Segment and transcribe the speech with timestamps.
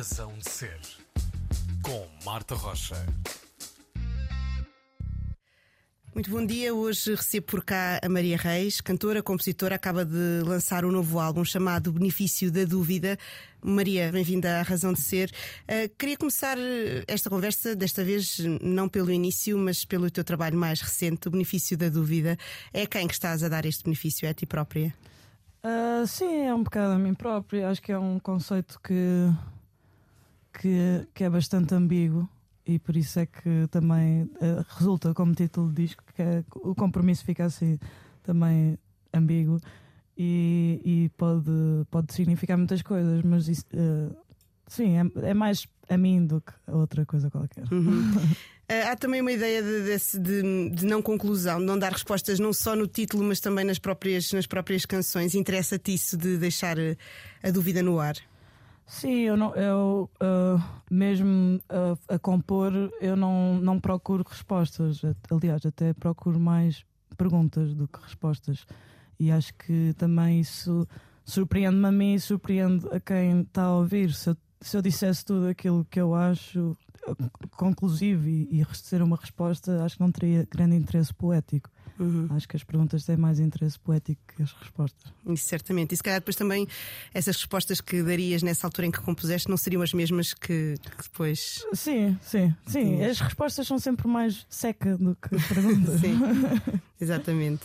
[0.00, 0.80] Razão de Ser,
[1.82, 2.96] com Marta Rocha.
[6.14, 6.74] Muito bom dia.
[6.74, 11.44] Hoje recebo por cá a Maria Reis, cantora, compositora, acaba de lançar um novo álbum
[11.44, 13.18] chamado Benefício da Dúvida.
[13.62, 15.30] Maria, bem-vinda à Razão de Ser.
[15.64, 16.56] Uh, queria começar
[17.06, 21.76] esta conversa, desta vez não pelo início, mas pelo teu trabalho mais recente, o Benefício
[21.76, 22.38] da Dúvida.
[22.72, 24.24] É a quem que estás a dar este benefício?
[24.24, 24.94] É a ti própria?
[25.62, 27.68] Uh, sim, é um bocado a mim própria.
[27.68, 29.30] Acho que é um conceito que,
[30.60, 32.28] que, que é bastante ambíguo
[32.66, 36.74] e por isso é que também uh, resulta como título de disco que é, o
[36.74, 37.78] compromisso fica assim
[38.22, 38.78] também
[39.12, 39.58] ambíguo
[40.18, 41.50] e, e pode,
[41.90, 44.14] pode significar muitas coisas, mas isso, uh,
[44.66, 47.64] sim, é, é, mais a mim do que a outra coisa qualquer.
[47.72, 48.12] Uhum.
[48.12, 48.20] uh,
[48.92, 52.76] há também uma ideia de, de, de, não conclusão, de não dar respostas não só
[52.76, 55.34] no título, mas também nas próprias, nas próprias canções.
[55.34, 56.76] Interessa-te isso de deixar
[57.42, 58.16] a dúvida no ar?
[58.90, 60.60] Sim, eu, não, eu uh,
[60.90, 65.00] mesmo uh, a compor, eu não, não procuro respostas.
[65.30, 66.84] Aliás, até procuro mais
[67.16, 68.66] perguntas do que respostas.
[69.16, 70.88] E acho que também isso
[71.24, 74.12] surpreende-me a mim e surpreende a quem está a ouvir.
[74.12, 76.76] Se eu, se eu dissesse tudo aquilo que eu acho
[77.52, 81.70] conclusivo e, e receber uma resposta, acho que não teria grande interesse poético.
[82.00, 82.28] Uhum.
[82.30, 85.12] Acho que as perguntas têm mais interesse poético que as respostas.
[85.28, 85.92] Isso certamente.
[85.92, 86.66] E se calhar depois também
[87.12, 91.02] essas respostas que darias nessa altura em que compuseste não seriam as mesmas que, que
[91.02, 91.62] depois.
[91.74, 93.04] Sim, sim, sim.
[93.04, 96.00] As respostas são sempre mais seca do que perguntas.
[96.00, 96.18] sim,
[96.98, 97.62] exatamente.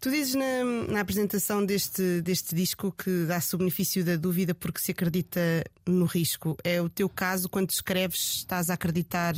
[0.00, 4.80] Tu dizes na, na, apresentação deste, deste disco que dá-se o benefício da dúvida porque
[4.80, 5.40] se acredita
[5.86, 6.56] no risco.
[6.64, 9.34] É o teu caso, quando escreves, estás a acreditar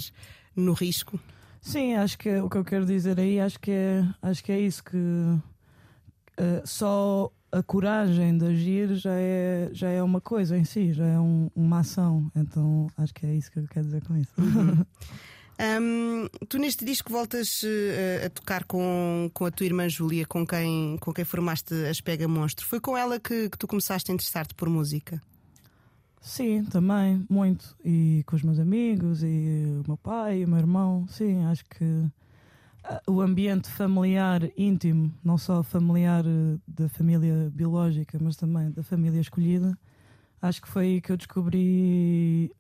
[0.55, 1.21] no risco?
[1.61, 4.53] Sim, acho que é, o que eu quero dizer aí acho que é, acho que
[4.53, 5.41] é isso que uh,
[6.65, 11.19] só a coragem de agir já é, já é uma coisa em si, já é
[11.19, 12.31] um, uma ação.
[12.35, 14.33] Então acho que é isso que eu quero dizer com isso.
[14.39, 14.85] Uhum.
[15.59, 20.47] Um, tu neste disco voltas uh, a tocar com, com a tua irmã Júlia, com
[20.47, 22.67] quem, com quem formaste as Pega Monstro.
[22.67, 25.19] Foi com ela que, que tu começaste a interessar-te por música?
[26.27, 27.77] Sim, também, muito.
[27.85, 31.07] E com os meus amigos, e o meu pai, e o meu irmão.
[31.07, 31.85] Sim, acho que
[32.83, 38.83] ah, o ambiente familiar íntimo, não só familiar eh, da família biológica, mas também da
[38.83, 39.79] família escolhida,
[40.43, 42.53] acho que foi aí que eu descobri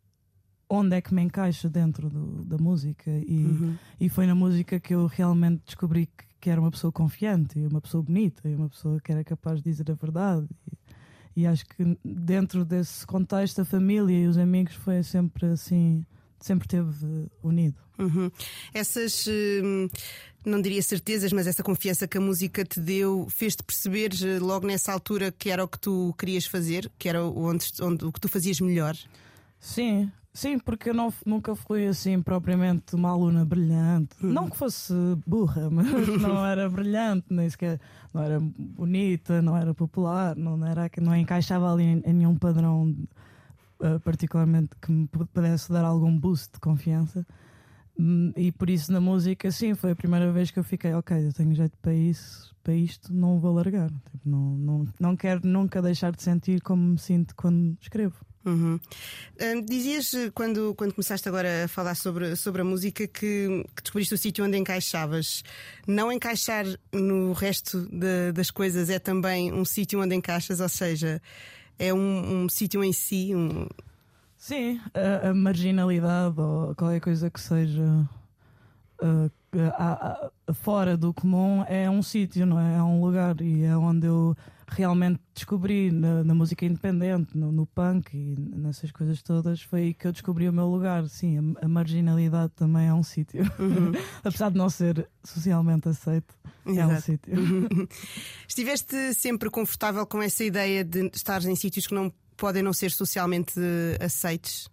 [0.71, 3.11] onde é que me encaixa dentro do, da música.
[3.11, 3.77] E, uhum.
[3.99, 7.81] e foi na música que eu realmente descobri que, que, era uma pessoa confiante, uma
[7.81, 10.47] pessoa bonita, uma pessoa que era capaz de dizer a verdade.
[10.71, 10.96] E,
[11.37, 16.05] e acho que dentro desse contexto, a família e os amigos foi sempre assim,
[16.41, 17.77] sempre teve unido.
[17.99, 18.31] Uhum.
[18.73, 19.87] Essas, hum,
[20.45, 24.67] não diria certezas, mas essa confiança que a música te deu, fez-te perceber eh, logo
[24.67, 28.21] nessa altura que era o que tu querias fazer, que era onde, onde o que
[28.21, 28.97] tu fazias melhor?
[29.61, 34.15] Sim, Sim, porque eu não, nunca fui assim propriamente uma aluna brilhante.
[34.21, 34.93] Não que fosse
[35.27, 35.87] burra, mas
[36.21, 37.81] não era brilhante, nem sequer
[38.13, 42.95] não era bonita, não era popular, não, era, não encaixava ali em, nenhum padrão
[43.81, 47.27] uh, particularmente que me pudesse dar algum boost de confiança.
[47.99, 51.29] Um, e por isso na música, sim, foi a primeira vez que eu fiquei, ok,
[51.29, 53.89] eu tenho jeito para isso, para isto, não vou largar.
[53.89, 58.17] Tipo, não, não, não quero nunca deixar de sentir como me sinto quando escrevo.
[58.47, 58.79] Uhum.
[59.65, 64.15] dizias eh, quando, quando começaste agora a falar sobre, sobre a música que, que descobriste
[64.15, 65.43] o sítio onde encaixavas.
[65.85, 71.21] Não encaixar no resto de, das coisas é também um sítio onde encaixas, ou seja,
[71.77, 73.35] é um, um sítio em si.
[73.35, 73.67] Um...
[74.39, 78.09] Sim, a, a, marginalidade ou qualquer coisa que seja.
[79.03, 79.31] Uh,
[79.77, 82.77] a, a, fora do comum é um sítio, não é?
[82.77, 84.37] É um lugar e é onde eu
[84.69, 89.95] realmente descobri na, na música independente, no, no, punk e nessas coisas todas, foi aí
[89.95, 91.07] que eu descobri o meu lugar.
[91.09, 93.43] Sim, a, a marginalidade também é um sítio.
[93.59, 93.93] Uhum.
[94.25, 96.35] Apesar de não ser socialmente aceito,
[96.65, 96.81] Exato.
[96.81, 97.39] é um sítio.
[97.39, 97.89] Uhum.
[98.49, 102.91] Estiveste sempre confortável com essa ideia de estar em sítios que não podem não ser
[102.91, 103.55] socialmente
[104.01, 104.69] aceitos?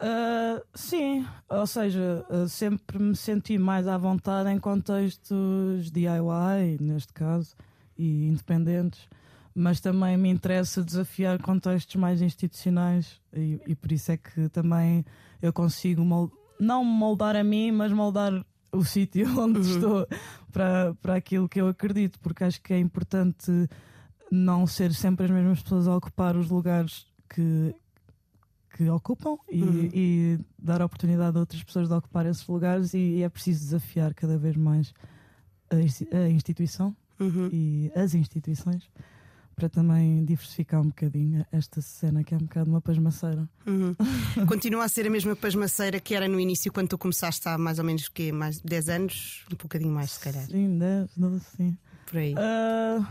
[0.00, 7.12] Uh, sim, ou seja, uh, sempre me senti mais à vontade em contextos DIY, neste
[7.12, 7.54] caso,
[8.00, 9.06] e independentes,
[9.54, 15.04] mas também me interessa desafiar contextos mais institucionais e, e por isso é que também
[15.42, 16.32] eu consigo mold...
[16.58, 18.32] não moldar a mim, mas moldar
[18.72, 19.74] o sítio onde uhum.
[19.74, 20.08] estou
[20.50, 23.68] para, para aquilo que eu acredito, porque acho que é importante
[24.30, 27.74] não ser sempre as mesmas pessoas a ocupar os lugares que,
[28.76, 29.90] que ocupam e, uhum.
[29.92, 33.60] e, dar a oportunidade a outras pessoas de ocupar esses lugares e, e é preciso
[33.60, 34.94] desafiar cada vez mais
[35.68, 37.48] a, a instituição uhum.
[37.52, 38.88] e as instituições
[39.60, 43.46] para também diversificar um bocadinho esta cena que é um bocado uma pasmaceira.
[43.66, 43.94] Uhum.
[44.48, 47.78] Continua a ser a mesma pasmaceira que era no início quando tu começaste há mais
[47.78, 50.46] ou menos que mais 10 anos, um bocadinho mais se calhar.
[50.46, 51.78] Sim, 10, 12, sim.
[52.06, 52.34] Por aí.
[52.34, 53.06] Uh,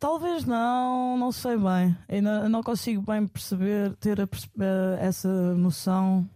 [0.00, 1.96] talvez não, não sei bem.
[2.08, 4.28] Ainda não consigo bem perceber, ter a,
[4.98, 6.28] essa noção.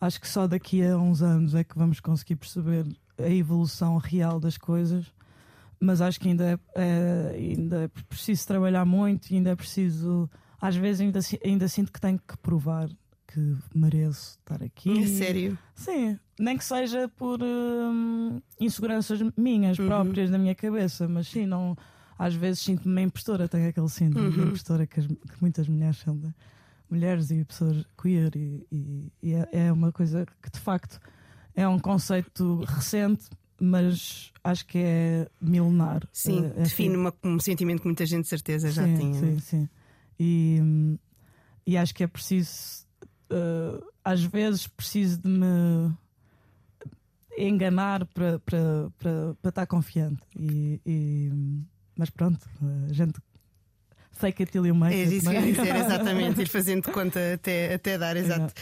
[0.00, 2.86] Acho que só daqui a uns anos é que vamos conseguir perceber
[3.18, 5.12] a evolução real das coisas
[5.80, 10.28] mas acho que ainda é, é, ainda é preciso trabalhar muito e ainda é preciso.
[10.60, 12.88] Às vezes ainda, ainda sinto que tenho que provar
[13.28, 15.02] que mereço estar aqui.
[15.02, 15.58] É sério?
[15.74, 19.86] Sim, nem que seja por hum, inseguranças minhas uhum.
[19.86, 21.76] próprias da minha cabeça, mas sim, não.
[22.18, 24.34] Às vezes sinto-me uma impostora, tenho aquele síndrome uhum.
[24.34, 26.34] de impostora que, as, que, muitas mulheres são de,
[26.90, 30.98] mulheres e pessoas queer, e, e, e é, é uma coisa que de facto
[31.58, 33.28] é um conceito recente,
[33.60, 36.06] mas acho que é milenar.
[36.12, 39.20] Sim, é, define uma, um sentimento que muita gente de certeza já sim, tinha.
[39.20, 39.68] Sim, sim.
[40.20, 40.60] E,
[41.66, 42.86] e acho que é preciso,
[43.32, 45.92] uh, às vezes, preciso de me
[47.36, 48.40] enganar para
[49.42, 50.22] estar confiante.
[50.38, 51.32] E, e,
[51.96, 52.48] mas pronto,
[52.88, 53.20] a gente
[54.18, 55.16] fake it till you make é it.
[55.16, 58.52] isso que eu ia dizer, exatamente, ir fazendo conta até, até dar, exato.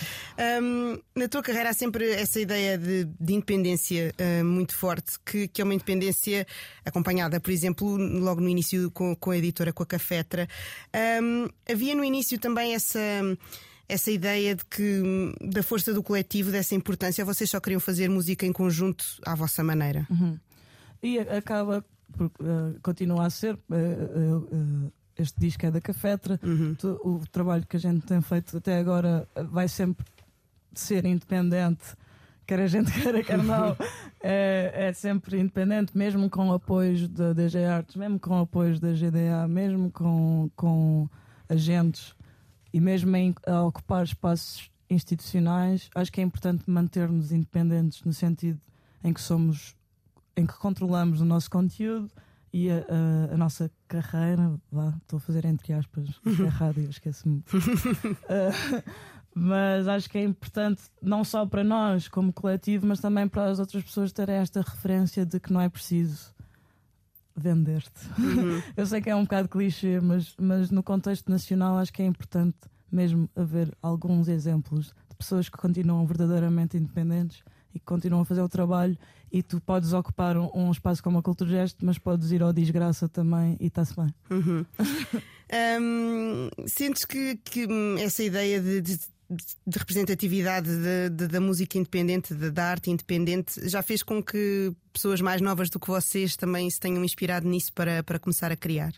[0.62, 5.48] Um, na tua carreira há sempre essa ideia de, de independência uh, muito forte, que,
[5.48, 6.46] que é uma independência
[6.84, 10.46] acompanhada, por exemplo, logo no início com, com a editora, com a Cafetra.
[11.22, 13.00] Um, havia no início também essa
[13.88, 15.00] essa ideia de que
[15.40, 19.62] da força do coletivo, dessa importância, vocês só queriam fazer música em conjunto à vossa
[19.62, 20.06] maneira.
[20.10, 20.36] Uhum.
[21.02, 21.84] E acaba
[22.16, 23.54] por uh, continuar a ser.
[23.54, 26.38] Uh, uh, este disco é da Cafetra.
[26.42, 26.76] Uhum.
[27.04, 30.04] O trabalho que a gente tem feito até agora vai sempre
[30.74, 31.96] ser independente,
[32.46, 33.76] quer a gente queira, quer não.
[34.22, 39.48] é, é sempre independente, mesmo com apoios da DG Arts, mesmo com apoios da GDA,
[39.48, 41.08] mesmo com, com
[41.48, 42.14] agentes
[42.72, 45.88] e mesmo em, a ocupar espaços institucionais.
[45.94, 48.60] Acho que é importante manter-nos independentes no sentido
[49.02, 49.74] em que somos,
[50.36, 52.10] em que controlamos o nosso conteúdo
[52.56, 57.40] e a, a, a, nossa carreira, lá estou a fazer entre aspas, é rádio, esqueço-me.
[57.40, 58.82] uh,
[59.34, 63.58] mas acho que é importante, não só para nós como coletivo, mas também para as
[63.58, 66.34] outras pessoas terem esta referência de que não é preciso
[67.36, 68.08] vender-te.
[68.18, 68.62] Uhum.
[68.74, 72.06] Eu sei que é um bocado clichê, mas, mas no contexto nacional acho que é
[72.06, 72.56] importante
[72.90, 77.42] mesmo haver alguns exemplos de pessoas que continuam verdadeiramente independentes
[77.76, 78.96] e que continuam a fazer o trabalho
[79.30, 82.52] e tu podes ocupar um, um espaço como a Cultura Gesto, mas podes ir ao
[82.52, 84.14] Desgraça também e está-se bem.
[84.30, 84.64] Uhum.
[85.80, 87.66] um, sentes que, que,
[88.00, 88.98] essa ideia de, de,
[89.66, 95.20] de representatividade de, de, da música independente, da arte independente, já fez com que pessoas
[95.20, 98.94] mais novas do que vocês também se tenham inspirado nisso para, para começar a criar?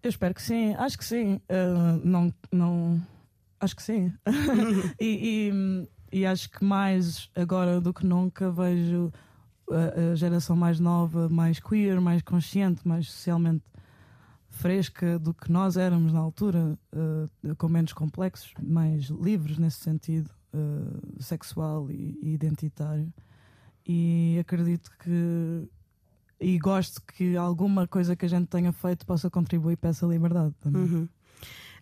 [0.00, 1.40] Eu espero que sim, acho que sim.
[1.48, 3.02] Uh, não, não,
[3.58, 4.12] acho que sim.
[5.00, 5.50] E,
[6.14, 9.12] e acho que mais agora do que nunca vejo
[9.68, 13.64] a, a, geração mais nova, mais queer, mais consciente, mais socialmente
[14.48, 20.30] fresca do que nós éramos na altura, uh, com menos complexos, mais livres nesse sentido,
[20.54, 23.12] uh, sexual e, e, identitário.
[23.84, 25.68] E acredito que.
[26.40, 30.54] E gosto que alguma coisa que a gente tenha feito possa contribuir para essa liberdade
[30.60, 30.82] também.
[30.82, 31.08] Uhum.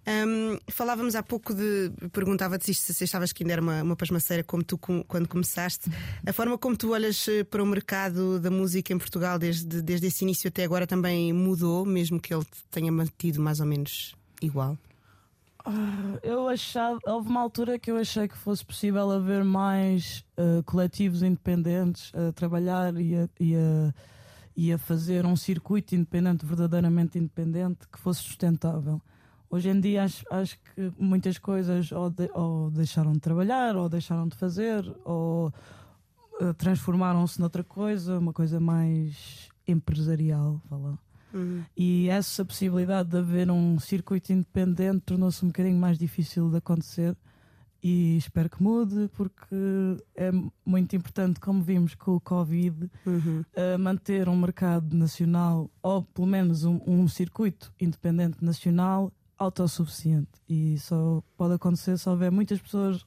[0.04, 1.92] Um, falávamos há pouco de.
[2.12, 5.88] Perguntava-te se se achavas que ainda era uma, uma pasmaceira como tu com, quando começaste.
[6.26, 10.08] A forma como tu olhas eh, para o mercado da música em Portugal desde, desde
[10.08, 14.76] esse início até agora também mudou, mesmo que ele tenha mantido mais ou menos igual?
[15.64, 20.64] Uh, eu achava, houve uma altura que eu achei que fosse possível haver mais uh,
[20.64, 23.94] coletivos independentes a trabalhar e a, e, a,
[24.56, 29.00] e a fazer um circuito independente, verdadeiramente independente, que fosse sustentável.
[29.52, 33.86] Hoje em dia acho, acho que muitas coisas ou, de, ou, deixaram de trabalhar, ou
[33.86, 35.52] deixaram de fazer, ou
[36.40, 40.58] uh, transformaram-se noutra coisa, uma coisa mais empresarial.
[41.34, 41.62] Uhum.
[41.76, 47.14] E essa possibilidade de haver um circuito independente tornou-se um bocadinho mais difícil de acontecer
[47.82, 49.54] e espero que mude porque
[50.14, 50.30] é
[50.64, 53.44] muito importante, como vimos com o Covid, uhum.
[53.54, 60.78] uh, manter um mercado nacional ou pelo menos um, um circuito independente nacional autossuficiente e
[60.78, 63.04] só pode acontecer se houver muitas pessoas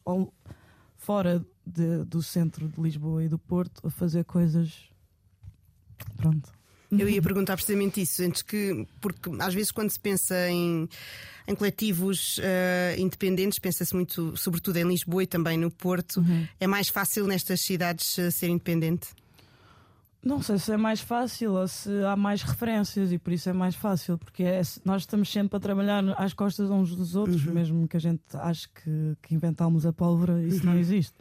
[0.98, 4.90] fora de, do centro de Lisboa e do Porto a fazer coisas.
[6.18, 6.52] Pronto.
[6.92, 10.88] Eu ia perguntar precisamente isso, antes que, porque às vezes quando se pensa em,
[11.48, 16.48] em coletivos uh, independentes, pensa-se muito, sobretudo em Lisboa e também no Porto, uhum.
[16.60, 19.10] é mais fácil nestas cidades uh, ser independente?
[20.26, 23.54] Não sei se é mais fácil ou se há mais referências e por isso é
[23.54, 27.54] mais fácil, porque é, nós estamos sempre a trabalhar às costas uns dos outros, uhum.
[27.54, 30.74] mesmo que a gente ache que, que inventámos a pólvora, isso uhum.
[30.74, 31.14] não existe.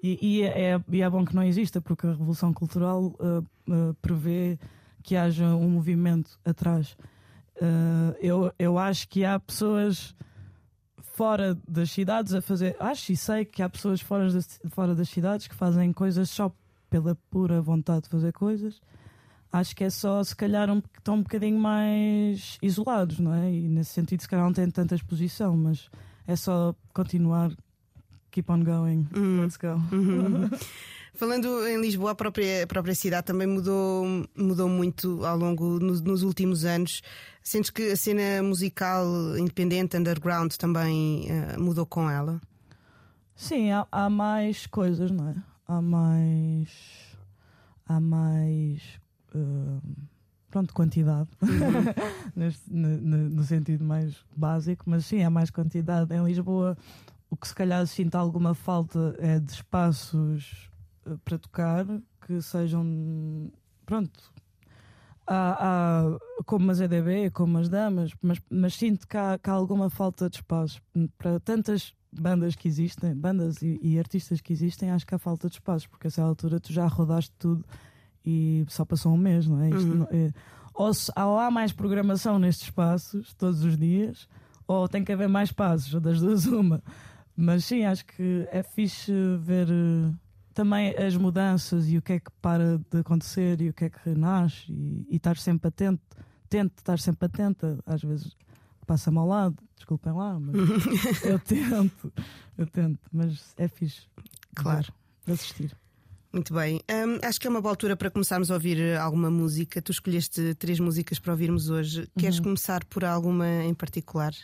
[0.00, 3.38] E, e, é, e, é, bom que não exista, porque a Revolução Cultural uh,
[3.68, 4.56] uh, prevê
[5.02, 6.96] que haja um movimento atrás.
[7.56, 10.14] Uh, eu, eu acho que há pessoas
[11.14, 12.76] fora das cidades a fazer.
[12.78, 16.52] Acho e sei que há pessoas fora das, fora das cidades que fazem coisas só
[16.92, 18.78] pela pura vontade de fazer coisas.
[19.50, 23.50] Acho que é só, se calhar, um, estão um bocadinho mais isolados, não é?
[23.50, 25.88] E nesse sentido, se calhar, não têm tanta exposição, mas
[26.26, 27.50] é só continuar.
[28.30, 29.06] Keep on going.
[29.14, 29.42] Uhum.
[29.42, 29.80] Let's go.
[29.94, 30.50] Uhum.
[31.14, 36.00] Falando em Lisboa, a própria, a própria cidade também mudou, mudou muito ao longo nos,
[36.00, 37.02] nos últimos anos.
[37.42, 39.06] Sentes que a cena musical
[39.36, 42.40] independente, underground, também uh, mudou com ela?
[43.34, 45.51] Sim, há, há mais coisas, não é?
[45.66, 47.16] Há mais.
[47.86, 49.00] Há mais.
[49.34, 49.80] Uh,
[50.50, 51.48] pronto, quantidade, uhum.
[52.36, 56.14] Neste, no, no, sentido mais básico, mas sim, há mais quantidade.
[56.14, 56.76] Em Lisboa,
[57.30, 60.70] o que se calhar sinta alguma falta é de espaços
[61.06, 61.86] uh, para tocar
[62.20, 63.50] que sejam.
[63.86, 64.32] Pronto,
[65.26, 69.52] há, há, como as EDB, como as damas, mas, mas sinto que há, que há,
[69.52, 70.80] alguma falta de espaço
[71.18, 75.48] para tantas bandas que existem, bandas e, e, artistas que existem, acho que há falta
[75.48, 77.64] de espaço, porque a essa altura tu já rodaste tudo
[78.24, 79.70] e só passou um mês, não é?
[79.70, 79.94] Uhum.
[79.94, 80.32] não, é
[80.74, 84.28] ou, se, ou há mais programação nestes espaços todos os dias,
[84.66, 86.82] ou tem que haver mais passos, das duas uma.
[87.36, 89.68] Mas sim, acho que é fixe ver
[90.54, 93.90] também as mudanças e o que é que para de acontecer e o que é
[93.90, 96.02] que renasce e, e estar sempre atento,
[96.48, 98.36] tento estar sempre atenta, às vezes
[98.92, 100.54] passa-me ao lado, desculpem lá, mas
[101.24, 102.12] eu tento,
[102.58, 104.02] eu tento, mas é fixe.
[104.54, 104.92] Claro.
[105.24, 105.74] De assistir.
[106.30, 106.82] Muito bem.
[106.90, 109.80] Um, acho que é uma boa altura para começarmos a ouvir alguma música.
[109.80, 112.06] Tu escolheste três músicas para ouvirmos hoje.
[112.18, 112.44] Queres uhum.
[112.44, 114.34] começar por alguma em particular?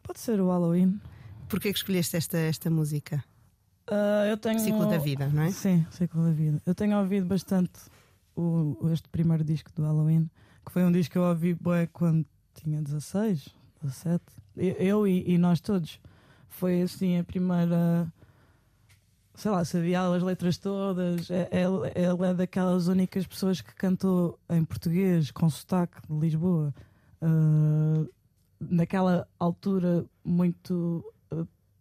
[0.00, 1.00] Pode ser o Halloween.
[1.48, 3.24] Porquê que escolheste esta, esta música?
[3.90, 4.60] Uh, eu tenho...
[4.60, 5.50] Ciclo da vida, não é?
[5.50, 6.62] Sim, ciclo da vida.
[6.64, 7.80] Eu tenho ouvido bastante
[8.36, 10.30] o, este primeiro disco do Halloween,
[10.64, 12.24] que foi um disco que eu ouvi bué, quando
[12.54, 14.22] tinha 16, 17.
[14.56, 16.00] Eu, eu e, e, nós todos.
[16.48, 18.12] Foi assim a primeira.
[19.34, 21.30] Sei lá, sabia as letras todas.
[21.30, 26.74] É, é, ele é daquelas únicas pessoas que cantou em português, com sotaque de Lisboa.
[27.22, 28.08] Uh,
[28.60, 31.04] naquela altura muito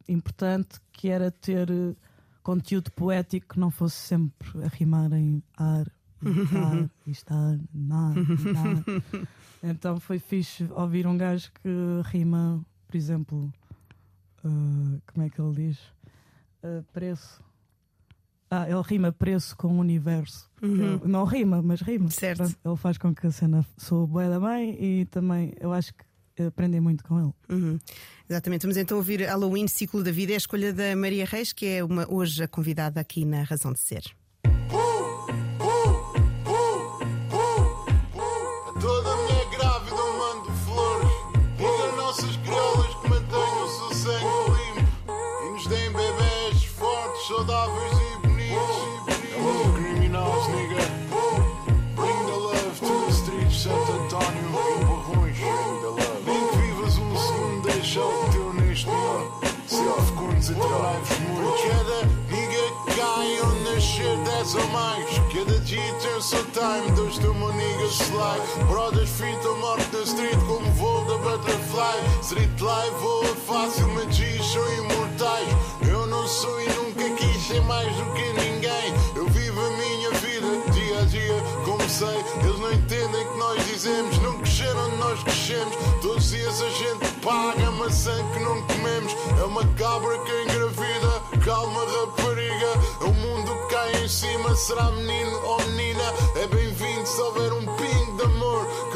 [0.08, 1.96] importante que era ter eh,
[2.44, 5.86] conteúdo poético que não fosse sempre a rimar em ar,
[6.24, 9.28] e ar, e estar, nar, nar.
[9.64, 11.70] Então foi fixe ouvir um gajo que
[12.06, 13.54] rima, por exemplo,
[14.44, 15.78] uh, como é que ele diz?
[16.64, 17.42] Uh, preço.
[18.50, 20.50] Ah, ele rima preço com o universo.
[20.62, 21.00] Uhum.
[21.06, 22.10] Não rima, mas rima.
[22.10, 22.44] Certo.
[22.66, 26.04] Ele faz com que a cena sou boa da mãe e também eu acho que
[26.44, 27.34] aprendem muito com ele.
[27.50, 27.80] Uhum.
[28.30, 28.64] Exatamente.
[28.64, 31.84] Vamos então ouvir Halloween, Ciclo da Vida, é a escolha da Maria Reis, que é
[31.84, 34.04] uma, hoje a convidada aqui na Razão de Ser.
[64.42, 65.06] Mais ou mais.
[65.34, 68.66] Cada dia tem o seu time, dois de uma nigga slide.
[68.68, 69.12] Brothers
[69.60, 72.22] morte na street como voo da butterfly.
[72.22, 75.48] Street life voa fácil, magias são imortais.
[75.88, 78.94] Eu não sou e nunca quis ser mais do que ninguém.
[79.16, 82.24] Eu vivo a minha vida dia a dia, como sei.
[82.44, 82.72] Eles não
[83.82, 85.76] que dizemos, não cresceram nós crescemos.
[86.02, 89.16] Todos os dias a gente paga a maçã que não comemos.
[89.40, 92.68] É uma cabra que engravida, calma rapariga.
[93.02, 93.52] É um mundo
[94.12, 96.04] cima será menino ou menina.
[96.36, 98.91] É bem-vindo se houver um pingo de amor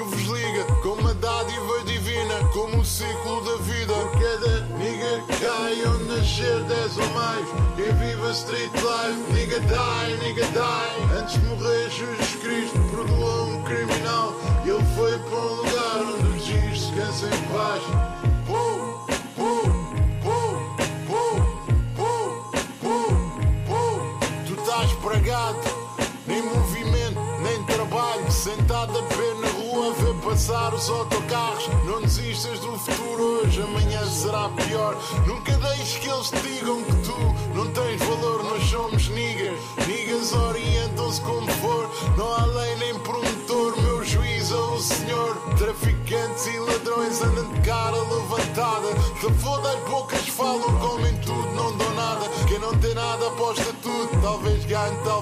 [2.66, 3.94] como o ciclo da vida.
[4.20, 7.46] Cada nigga cai onde nascer 10 ou mais.
[7.76, 11.20] Quem vive a street life, nigga die, nigga die.
[11.20, 14.34] Antes de morrer, Jesus Cristo perdoou um criminal.
[14.66, 17.84] E ele foi para um lugar onde os dias descansam em paz.
[18.50, 19.76] Oh, oh.
[25.06, 25.60] empregado,
[26.26, 28.32] nem movimento, nem trabalho.
[28.32, 29.04] Sentado a
[30.36, 31.70] passar os autocarros.
[31.86, 34.98] Não desistas do futuro hoje, amanhã será pior.
[35.26, 37.18] Nunca deixes que eles te digam que tu
[37.56, 39.58] não tens valor nos somos niggas.
[39.88, 43.82] Niggas orientam-se como for, não há lei nem promotor.
[43.82, 45.38] Meu juiz é o senhor.
[45.58, 48.88] Traficantes e ladrões andam de cara levantada.
[49.22, 52.26] Se foda as bocas falam, comem tudo, não dão nada.
[52.50, 55.15] Quem não tem nada aposta tudo, talvez ganhe, talvez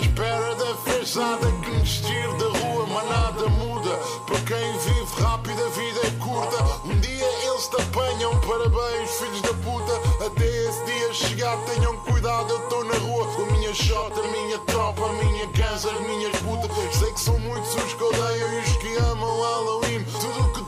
[0.00, 3.90] À espera da fechada que nos tire da rua, mas nada muda.
[4.26, 6.64] Para quem vive rápido, a vida é curta.
[6.86, 10.24] Um dia eles te apanham, parabéns, filhos da puta.
[10.24, 14.58] Até esse dia chegar, tenham cuidado, eu estou na rua a minha shota, a minha
[14.60, 16.96] tropa, a minha ganza, as minhas putas.
[16.96, 20.04] Sei que são muitos os que odeiam e os que amam Halloween.
[20.04, 20.59] Tudo que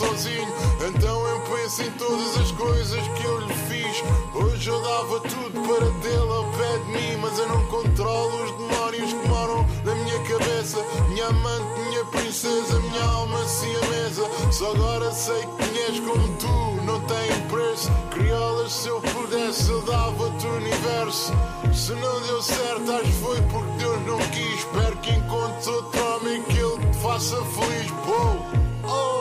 [0.00, 0.48] sozinho.
[0.88, 4.02] Então eu penso em todas as coisas que eu lhe fiz.
[4.34, 8.50] Hoje eu dava tudo para tê-la ao pé de mim, mas eu não controlo os
[8.52, 10.78] demónios que moram na minha cabeça.
[11.10, 14.22] Minha amante, minha princesa, minha alma siamesa.
[14.50, 17.90] Só agora sei que mulheres como tu não têm preço.
[18.10, 21.32] Criolas, se eu pudesse, eu dava-te o universo.
[21.74, 24.60] Se não deu certo, acho que foi porque Deus não quis.
[24.60, 27.90] Espero que encontres outro homem que ele te faça feliz.
[27.90, 28.46] Bow,
[28.84, 29.19] oh,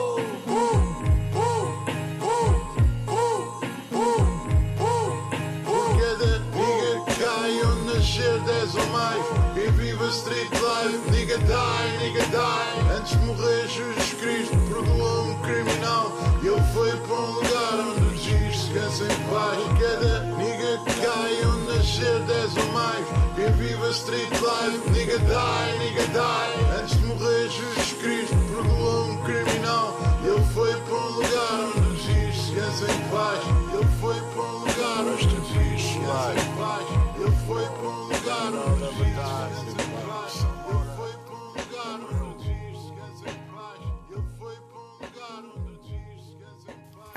[8.20, 12.98] nascer 10 ou mais E viva street life, nigga die, nigga die.
[12.98, 16.12] Antes de morrer Jesus Cristo perdoou um criminal.
[16.44, 19.60] E ele foi para um lugar onde os dias em paz.
[19.80, 23.06] Cada nigga que cai onde nascer 10 ou mais
[23.38, 26.82] E viva street life, nigga die, nigga die.
[26.82, 29.98] Antes de morrer Jesus Cristo perdoou um criminal.
[30.24, 33.40] E ele foi para um lugar onde os dias em paz.
[33.74, 37.00] Ele foi para um lugar onde os dias em paz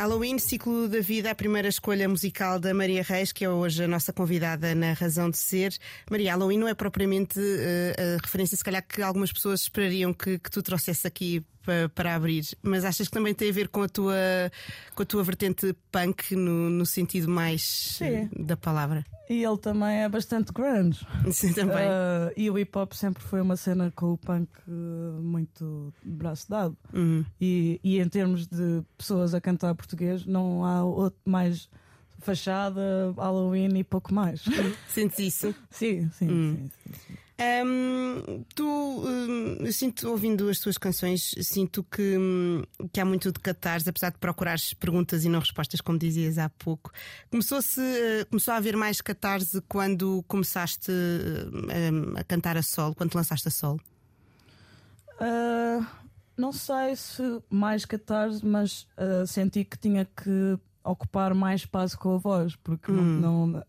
[0.03, 3.87] Halloween, ciclo da vida, a primeira escolha musical da Maria Reis, que é hoje a
[3.87, 5.73] nossa convidada na Razão de Ser.
[6.11, 10.41] Maria, Halloween não é propriamente eh, a referência, se calhar, que algumas pessoas esperariam que,
[10.41, 13.83] que tu trouxesse aqui pa- para abrir, mas achas que também tem a ver com
[13.83, 14.14] a tua,
[14.94, 18.29] com a tua vertente punk no, no sentido mais Sim.
[18.37, 19.05] da palavra?
[19.31, 21.07] E ele também é bastante grunge.
[21.33, 21.88] Sim, também.
[21.88, 26.51] Ah, e o hip hop sempre foi uma cena com o punk eh, muito braço
[26.51, 26.77] dado.
[26.92, 27.25] Uhum.
[27.40, 31.68] E, e em termos de pessoas a cantar português, não há outro mais
[32.18, 32.81] fachada,
[33.16, 34.42] Halloween e pouco mais.
[34.88, 35.55] Sentes isso?
[35.70, 36.57] sim, sim, Hum.
[36.57, 37.14] sim, sim, sim.
[37.65, 43.33] Hum, tu, hum, eu sinto, ouvindo as tuas canções, sinto que, hum, que há muito
[43.33, 46.91] de catarse, apesar de procurares perguntas e não respostas, como dizias há pouco.
[47.31, 53.11] Começou-se, eh, começou a haver mais catarse quando começaste hum, a cantar a solo, quando
[53.11, 53.81] te lançaste a solo?
[55.21, 55.87] Ah,
[56.37, 62.15] não sei se mais catarse, mas ah, senti que tinha que ocupar mais espaço com
[62.15, 63.65] a voz, porque não, não-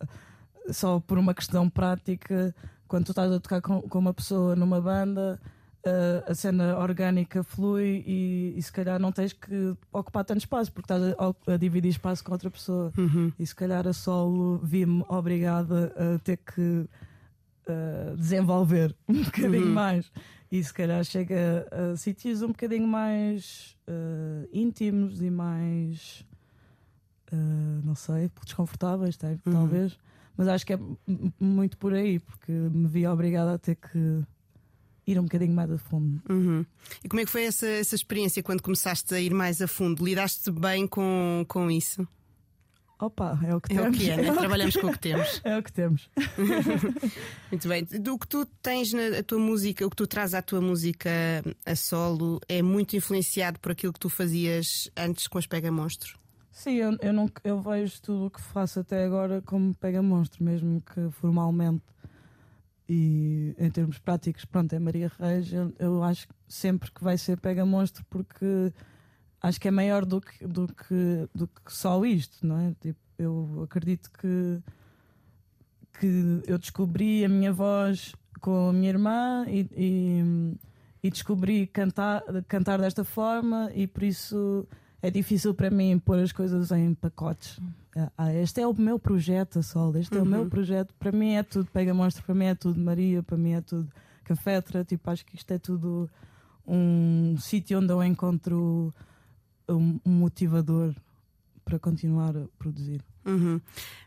[0.71, 2.55] só por uma questão prática,
[2.87, 5.39] quando tu estás a tocar com, com uma pessoa numa banda.
[5.85, 10.71] ah, a cena orgânica flui e, e se calhar não tens que ocupar tanto espaço
[10.71, 12.91] porque estás a, a dividir espaço com outra pessoa.
[13.37, 16.61] E se calhar a solo vi-me obrigada a ter que
[17.67, 20.09] uh, desenvolver um bocadinho mais.
[20.51, 26.23] E se calhar chega a, sítios um bocadinho mais uh, íntimos e mais
[27.31, 29.97] uh, não sei, desconfortáveis tal- talvez
[30.37, 30.79] mas acho que é
[31.39, 34.21] muito por aí porque me vi obrigada a ter que
[35.05, 36.65] ir um bocadinho mais a fundo Uhum.
[37.03, 40.03] E como é que foi essa, essa experiência quando começaste a ir mais a fundo?
[40.05, 42.07] Lidaste bem com, com isso?
[42.99, 44.29] opa, é o que É o que é, né?
[44.31, 45.41] o que- Trabalhamos com o que temos.
[45.43, 46.09] é o que temos
[47.51, 47.83] Muito bem.
[47.83, 51.09] Do que tu tens na tua música, o que tu traz à tua música
[51.65, 56.17] a solo é muito influenciado por aquilo que tu fazias antes com as Pega Monstro.
[56.53, 60.43] Sim, eu, eu, não, eu vejo tudo o que faço até agora como pega monstro,
[60.43, 61.83] mesmo que formalmente
[62.87, 65.51] e em termos práticos, pronto, é Maria Reis.
[65.51, 68.71] Eu, eu acho sempre que vai ser pega monstro porque
[69.41, 72.75] acho que é maior do que, do que, do que só isto, não é?
[72.79, 74.61] Tipo, eu acredito que,
[75.99, 80.57] que eu descobri a minha voz com a minha irmã e, e,
[81.01, 84.67] e descobri cantar, cantar desta forma e por isso
[85.03, 87.59] é difícil para mim pôr as coisas em pacotes.
[88.17, 90.95] Ah, este é o meu projeto, Sol, este é o meu projeto.
[90.97, 93.91] Para mim é tudo Pega Monstro, para mim é tudo Maria, para mim é tudo
[94.23, 94.85] Cafetra.
[94.85, 96.09] Tipo, acho que isto é tudo
[96.65, 98.93] um sítio onde eu encontro
[99.67, 100.95] um, motivador
[101.65, 103.03] para continuar a produzir.
[103.25, 103.59] Uhum.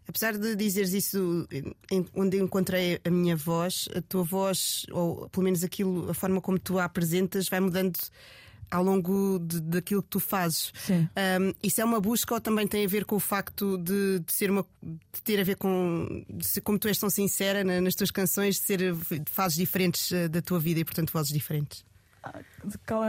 [0.09, 1.47] Apesar de dizeres isso,
[2.15, 6.59] onde encontrei a minha voz, a tua voz, ou pelo menos aquilo, a forma como
[6.59, 7.99] tu a apresentas, vai mudando
[8.71, 10.73] ao longo de, daquilo que tu fazes.
[10.91, 14.33] Um, isso é uma busca ou também tem a ver com o facto de, de
[14.33, 17.95] ser uma de ter a ver com ser, como tu és tão sincera na, nas
[17.95, 21.85] tuas canções, de ser de fases diferentes uh, da tua vida e portanto vozes diferentes?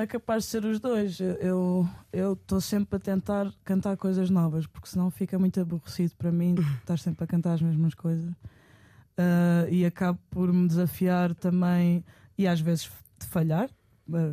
[0.02, 1.18] É capaz de ser os dois.
[1.20, 6.56] Eu estou sempre a tentar cantar coisas novas, porque senão fica muito aborrecido para mim
[6.80, 8.32] estar sempre a cantar as mesmas coisas.
[9.20, 12.06] Uh, e acabo por me desafiar também,
[12.38, 13.70] e às vezes de falhar,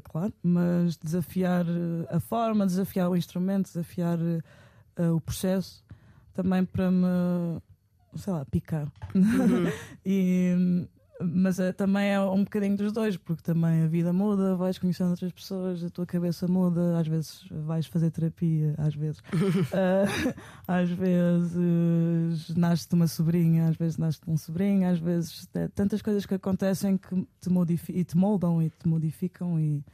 [0.05, 1.67] claro, mas desafiar
[2.11, 5.85] a forma, desafiar o instrumento, desafiar uh, o processo,
[6.33, 7.61] também para me,
[8.17, 8.91] sei lá, picar.
[9.15, 9.71] Uhum.
[10.05, 10.87] e
[11.20, 15.11] mas é, também é um bocadinho dos dois, porque também a vida muda, vais conhecendo
[15.11, 19.20] outras pessoas, a tua cabeça muda, às vezes vais fazer terapia, às vezes.
[19.20, 20.35] uh,
[20.66, 26.27] às vezes nasce-te uma sobrinha, às vezes nasce-te um sobrinho, às vezes é, tantas coisas
[26.27, 29.85] que acontecem que te, e te moldam e te modificam e,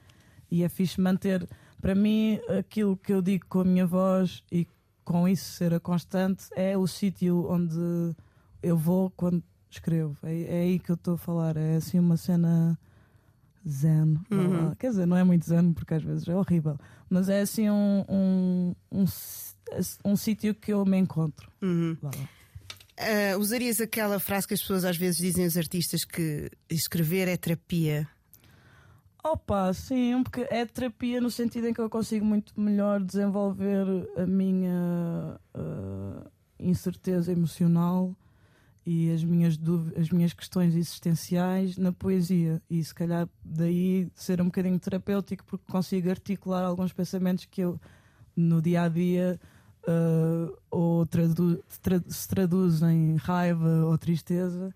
[0.50, 1.46] e é fixe manter.
[1.80, 4.66] Para mim, aquilo que eu digo com a minha voz e
[5.04, 8.14] com isso ser a constante é o sítio onde
[8.62, 10.16] eu vou quando escrevo.
[10.22, 11.56] É, é aí que eu estou a falar.
[11.56, 12.78] É assim uma cena
[13.68, 14.18] zen.
[14.30, 14.74] Uhum.
[14.74, 16.78] Quer dizer, não é muito zen porque às vezes é horrível.
[17.08, 19.04] Mas é assim um, um, um,
[20.04, 21.50] um sítio que eu me encontro.
[21.62, 21.96] Uhum.
[22.02, 27.36] Uh, usarias aquela frase que as pessoas às vezes dizem os artistas que escrever é
[27.36, 28.06] terapia?
[29.22, 34.26] Opa, sim, porque é terapia no sentido em que eu consigo muito melhor desenvolver a
[34.26, 38.14] minha uh, incerteza emocional
[38.84, 42.62] e as minhas dúvidas, as minhas questões existenciais na poesia.
[42.68, 47.80] E se calhar daí ser um bocadinho terapêutico porque consigo articular alguns pensamentos que eu
[48.36, 49.38] no dia a dia
[49.86, 54.72] uh, ou tradu tra se traduzem em raiva ou tristeza.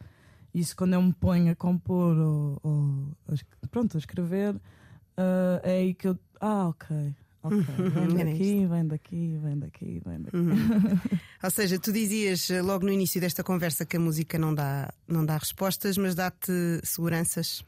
[0.53, 3.39] Isso quando eu me ponho a compor ou, ou
[3.71, 7.59] pronto a escrever uh, é aí que eu ah ok Ok,
[7.93, 10.37] vem daqui, vem daqui, vem daqui, vem daqui.
[10.37, 11.01] Uhum.
[11.45, 14.91] Ou seja, tu dizias eh, logo no início desta conversa que a música não dá,
[15.07, 16.53] não dá respostas, mas dá-te
[16.83, 17.63] seguranças.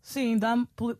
[0.00, 0.56] Sim, dá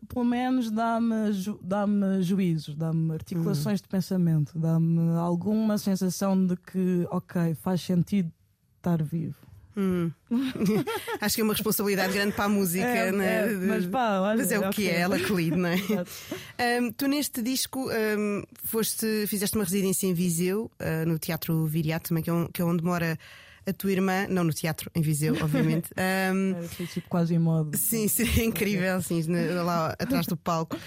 [0.07, 1.85] pelo menos dá-me ju, dá
[2.19, 3.83] juízos, dá-me articulações uhum.
[3.83, 8.31] de pensamento, dá-me alguma sensação de que, ok, faz sentido
[8.77, 9.50] estar vivo.
[9.75, 10.11] Hum.
[11.19, 13.43] Acho que é uma responsabilidade grande para a música, é, né?
[13.43, 15.77] é, mas, pá, olha, mas é o que é, ela que lida, não é?
[16.81, 22.09] um, tu neste disco um, foste, fizeste uma residência em Viseu, uh, no Teatro Viriato,
[22.09, 23.17] também, que é, um, que é onde mora
[23.65, 25.89] a tua irmã, não no teatro, em Viseu, obviamente.
[26.01, 27.77] Um, é, tipo quase em modo.
[27.77, 29.21] Sim, seria incrível, assim,
[29.63, 30.77] lá atrás do palco.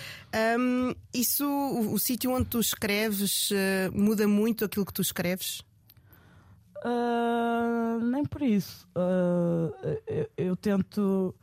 [0.59, 3.55] Um, isso, o, o sítio onde tu escreves, uh,
[3.93, 5.63] muda muito aquilo que tu escreves?
[6.85, 8.87] Uh, nem por isso.
[8.95, 9.73] Uh,
[10.07, 11.35] eu, eu, tento.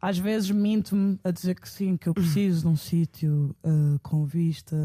[0.00, 4.24] Às vezes minto-me a dizer que sim, que eu preciso de um sítio uh, com
[4.24, 4.76] vista,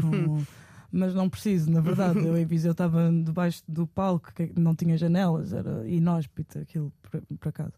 [0.00, 0.42] com...
[0.92, 2.18] mas não preciso, na verdade.
[2.18, 7.22] Eu em Viseu estava debaixo do palco, que não tinha janelas, era inóspito aquilo, por,
[7.38, 7.72] por acaso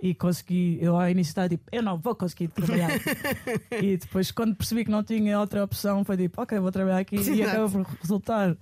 [0.00, 2.90] e consegui, eu ao início estava tipo, eu não vou conseguir trabalhar.
[3.82, 7.16] e depois, quando percebi que não tinha outra opção, foi tipo, ok, vou trabalhar aqui
[7.16, 8.56] e acaba por resultar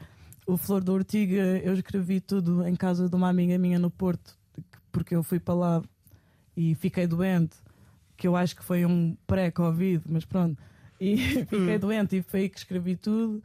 [0.46, 4.36] o Flor da Ortiga, eu escrevi tudo em casa de uma amiga minha no Porto,
[4.92, 5.82] porque eu fui para lá
[6.56, 7.56] e fiquei doente,
[8.16, 10.62] que eu acho que foi um pré-Covid, mas pronto.
[11.00, 11.78] E fiquei hum.
[11.78, 13.42] doente e foi aí que escrevi tudo.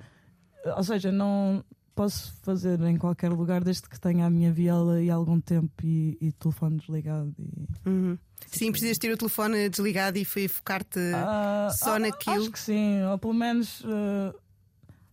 [0.75, 1.63] Ou seja, não
[1.95, 6.17] posso fazer em qualquer lugar desde que tenha a minha viola e algum tempo e,
[6.21, 7.33] e telefone desligado.
[7.37, 7.89] E...
[7.89, 8.17] Uhum.
[8.47, 12.43] Sim, precisas ter o telefone desligado e focar-te uh, só ah, naquilo.
[12.43, 13.81] Acho que sim, ou pelo menos.
[13.81, 14.33] Uh,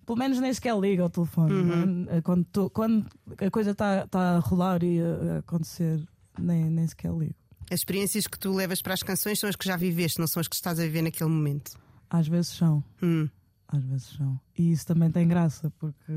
[0.07, 1.53] pelo menos nem sequer liga o telefone.
[1.53, 2.07] Uhum.
[2.09, 2.23] É?
[2.23, 3.07] Quando, tu, quando,
[3.39, 6.01] a coisa está tá a rolar e a, a, acontecer,
[6.39, 7.35] nem, nem sequer ligo.
[7.71, 10.41] As experiências que tu levas para as canções são as que já viveste, não são
[10.41, 11.73] as que estás a viver naquele momento.
[12.09, 12.83] Às vezes são.
[13.03, 13.29] Hum.
[13.69, 14.41] Às vezes são.
[14.57, 16.13] E isso também tem graça, porque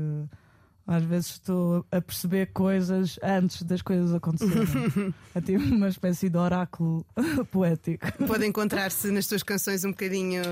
[0.86, 5.12] às vezes estou a perceber coisas antes das coisas acontecerem.
[5.34, 7.04] é tipo uma espécie de oráculo
[7.50, 8.06] poético.
[8.26, 10.42] Pode encontrar-se nas tuas canções um bocadinho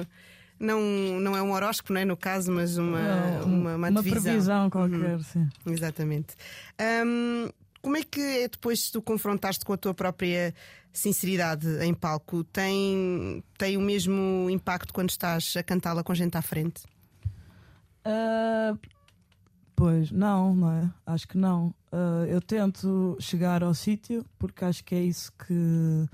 [0.59, 0.81] não,
[1.21, 4.69] não é um horóscopo, não é no caso, mas uma, não, uma, uma, uma previsão
[4.69, 5.23] qualquer, uhum.
[5.23, 5.49] sim.
[5.67, 6.35] Exatamente.
[7.07, 7.49] Um,
[7.81, 10.53] como é que é depois de tu confrontaste com a tua própria
[10.93, 12.43] sinceridade em palco?
[12.45, 16.83] Tem, tem o mesmo impacto quando estás a cantá-la com gente à frente?
[18.05, 18.79] Uh,
[19.77, 20.91] pois, não, não é?
[21.07, 21.69] Acho que não.
[21.93, 26.09] Uh, eu tento chegar ao sítio porque acho que é isso que,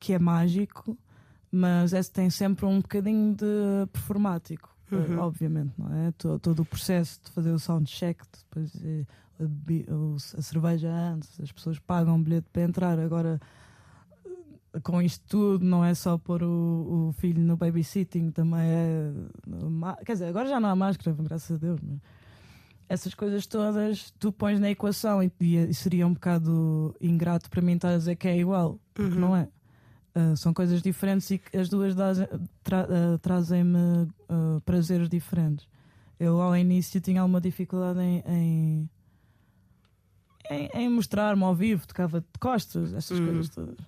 [0.00, 0.98] que é mágico
[1.50, 5.18] mas esse tem sempre um bocadinho de performático, eh, Uhum.
[5.18, 6.12] obviamente, não é?
[6.12, 9.04] To- Todo o processo de fazer o soundcheck, depois eh,
[9.40, 13.40] a, a cerveja antes, as pessoas pagam um bilhete para entrar, agora
[14.74, 19.12] eh, com isto tudo, não é só pôr o, o filho no babysitting, também é.
[20.04, 21.98] Quer dizer, agora já não há máscara, graças a Deus, mas
[22.88, 27.72] essas coisas todas tu pões na equação e, e seria um bocado ingrato para mim
[27.74, 29.20] estar a dizer que é igual, porque Uhum.
[29.20, 29.48] não é.
[30.32, 31.94] Uh, são coisas diferentes e que as duas
[32.64, 33.76] tra- uh, trazem-me
[34.28, 35.68] uh, prazeres diferentes.
[36.18, 38.90] Eu ao início tinha alguma dificuldade em, em,
[40.50, 43.26] em, em mostrar-me ao vivo, tocava de costas, estas Uhum.
[43.26, 43.78] coisas todas.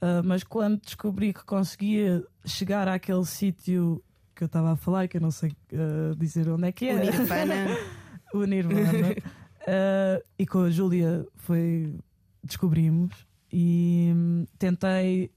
[0.00, 4.02] Uh, mas quando descobri que conseguia chegar àquele sítio
[4.34, 6.88] que eu estava a falar, que eu não sei uh, dizer onde é que O
[6.98, 7.54] é, Nirvana.
[8.32, 9.08] o Nirvana.
[9.10, 11.98] Uh, e com a Júlia foi.
[12.44, 15.30] descobrimos e hum, tentei.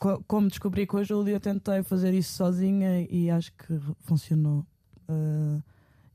[0.00, 4.66] Co- Como descobri com a Júlia, tentei fazer isso sozinha e acho que funcionou.
[5.08, 5.62] Uh,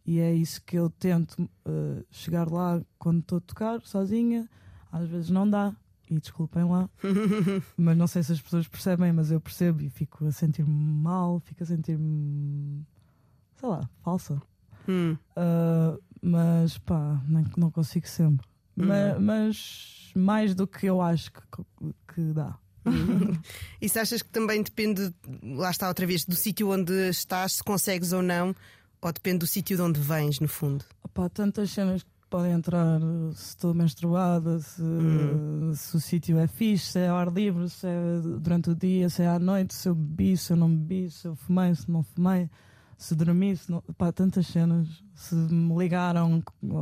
[0.06, 4.50] e é isso que eu tento uh, chegar lá quando estou a tocar sozinha.
[4.92, 5.74] Às vezes não dá,
[6.10, 6.90] e desculpem lá,
[7.78, 11.40] mas não sei se as pessoas percebem, mas eu percebo e fico a sentir-me mal,
[11.40, 12.86] fico a sentir-me.
[13.56, 14.42] sei lá, falsa.
[14.88, 15.18] Hum.
[15.36, 18.48] Uh, mas pá, não, não consigo sempre.
[18.76, 21.42] Ma- Mas, mais do que eu acho que,
[22.14, 22.58] que dá.
[23.82, 27.64] E se achas que também depende, lá está outra vez, do sítio onde estás, se
[27.64, 28.56] consegues ou não,
[29.02, 30.84] ou depende do sítio de onde vens, no fundo?
[31.04, 33.00] Opá, tantas cenas que podem entrar,
[33.34, 34.82] se estou menstruada, se,
[35.76, 39.10] se o sítio é fixe, se é ao ar livre, se é durante o dia,
[39.10, 41.90] se é à noite, se eu bebi, se eu não bebi, se eu fumei, se
[41.90, 42.50] não fumei,
[42.98, 43.82] se dormi, se não.
[43.98, 46.42] Pá, tantas cenas, se me ligaram,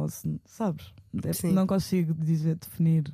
[0.10, 0.94] se- sabes?
[1.34, 1.52] Sim.
[1.52, 3.13] não consigo dizer, definir.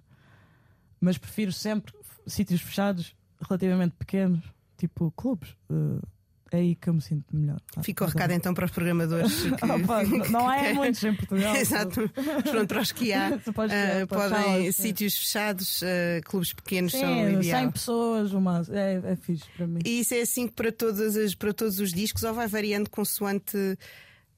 [1.01, 1.93] Mas prefiro sempre
[2.27, 3.15] sítios fechados,
[3.47, 4.43] relativamente pequenos,
[4.77, 5.55] tipo clubes.
[5.69, 6.05] Eh,
[6.51, 7.61] é aí que eu me sinto melhor.
[7.83, 9.43] Fica o recado então para os programadores.
[9.55, 9.65] Que...
[9.65, 11.53] Opa, não é muitos em Portugal.
[11.57, 12.09] Exato.
[12.09, 13.37] Pronto, para os que há.
[13.53, 14.81] Para podem, sim.
[14.81, 17.71] sítios fechados, ah, clubes pequenos são Sim, 100 ideal.
[17.71, 19.79] pessoas, uma, é, é fixe para mim.
[19.85, 23.55] E isso é assim para, todas as, para todos os discos ou vai variando consoante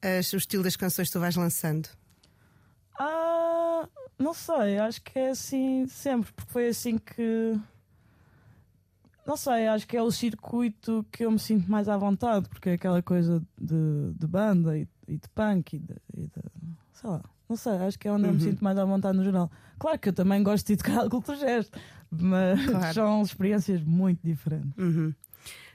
[0.02, 1.88] as- o estilo das canções que tu vais lançando?
[3.00, 3.88] Ah,
[4.22, 7.58] não sei, acho que é assim sempre, porque foi assim que.
[9.26, 12.70] Não sei, acho que é o circuito que eu me sinto mais à vontade, porque
[12.70, 16.32] é aquela coisa de, de banda e, e de punk e de, e de-
[16.92, 19.22] Sei lá, não sei, acho que é onde eu me sinto mais à vontade no
[19.22, 19.48] geral.
[19.78, 21.78] Claro que eu também gosto de tocar culto gesto,
[22.10, 22.94] mas Claro.
[22.94, 24.72] são experiências muito diferentes.
[24.76, 25.14] Uhum.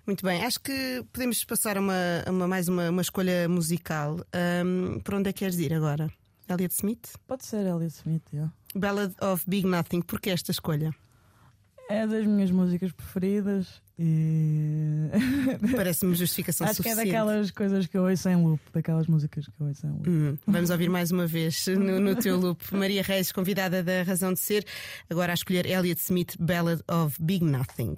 [0.06, 1.94] Muito bem, acho que podemos passar a uma,
[2.30, 4.18] uma- mais uma, uma escolha musical.
[4.34, 6.10] Ahm, para onde é que queres ir agora?
[6.50, 7.16] Elliot Smith?
[7.28, 8.52] Pode ser Elliot Smith, yeah.
[8.76, 10.02] Ballad of Big Nothing.
[10.02, 10.94] Porquê esta escolha?
[11.90, 15.08] é das minhas músicas preferidas e.
[15.76, 17.14] Parece-me justificação Acho que é suficiente.
[17.14, 20.10] daquelas coisas que eu ouço em loop, daquelas músicas que eu ouço em loop.
[20.10, 22.62] Hum, Vamos ouvir mais uma vez no, no teu loop.
[22.76, 24.66] Maria Reis, convidada da Razão de Ser,
[25.10, 27.96] agora a escolher Elliot Smith, Ballad of Big Nothing.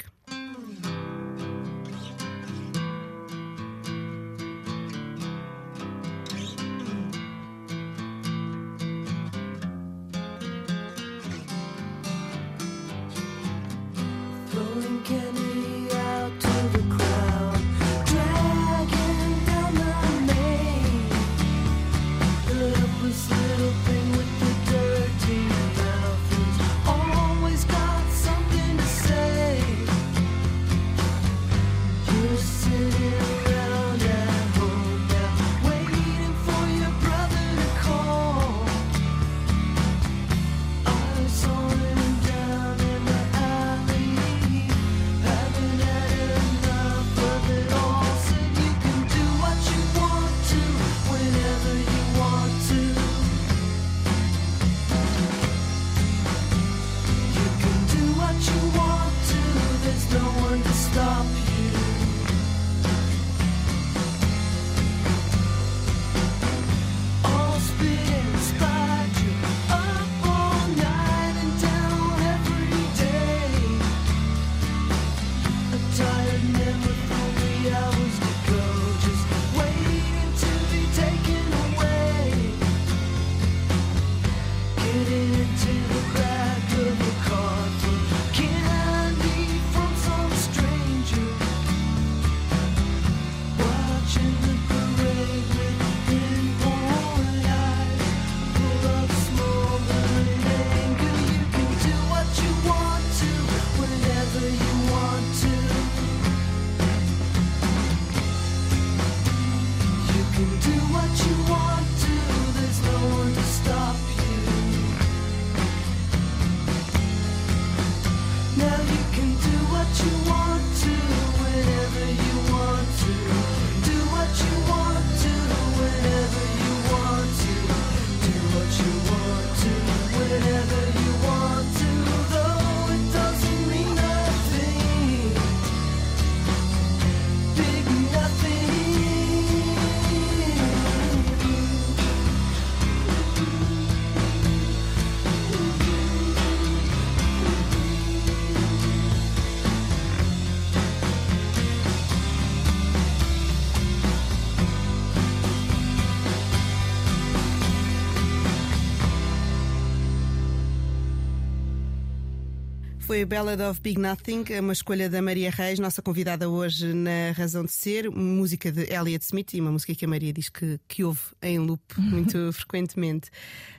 [163.19, 167.33] Foi a Ballad of Big Nothing, uma escolha da Maria Reis, nossa convidada hoje na
[167.35, 170.79] Razão de Ser, música de Elliott Smith e uma música que a Maria diz que,
[170.87, 173.29] que ouve em loop muito frequentemente.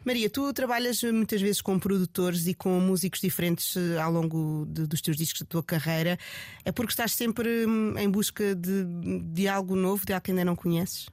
[0.05, 4.87] Maria, tu trabalhas muitas vezes com produtores e com músicos diferentes eh, ao longo de-
[4.87, 6.19] dos teus discos da tua carreira.
[6.63, 8.85] É porque estás sempre hum, em busca de,
[9.25, 11.09] de algo novo, de algo que ainda não conheces?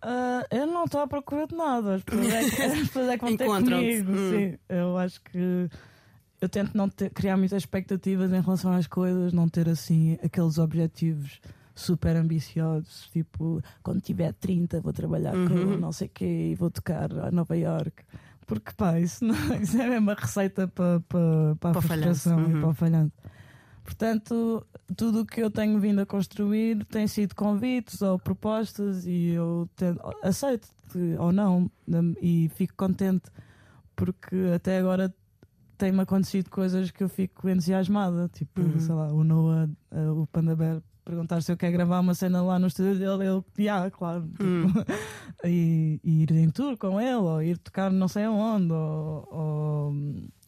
[0.00, 1.96] Ah, eu não estou à procura de nada.
[1.96, 4.12] As pessoas é que, as pessoas é que vão ter comigo.
[4.12, 4.30] Hum.
[4.30, 5.68] Sim, eu acho que
[6.40, 10.58] eu tento não ter- criar muitas expectativas em relação às coisas, não ter assim aqueles
[10.58, 11.40] objetivos
[11.74, 15.48] super ambiciosos, tipo quando tiver 30 vou trabalhar Uhum.
[15.48, 18.02] com não sei o quê e vou tocar a Nova York.
[18.46, 22.56] Porque pá, isso, não, isso é mesmo a receita para, para, para a frustração Uhum.
[22.58, 23.12] e para o falhanço.
[23.84, 29.28] Portanto, tudo o que eu tenho vindo a construir tem sido convites ou propostas e
[29.28, 30.68] eu tento- aceito
[31.18, 31.70] ou não
[32.20, 33.30] e fico contente
[33.94, 35.12] porque até agora
[35.76, 38.80] tem-me acontecido coisas que eu fico entusiasmada, tipo, Uhum.
[38.80, 42.42] sei lá, o Noah, eh, o Panda Bear perguntar se eu quero gravar uma cena
[42.42, 44.66] lá no estúdio dele, ele, yeah, claro, tipo, Hum.
[45.44, 49.94] e, e ir em tour com ele, ou ir tocar não sei aonde, ou, ou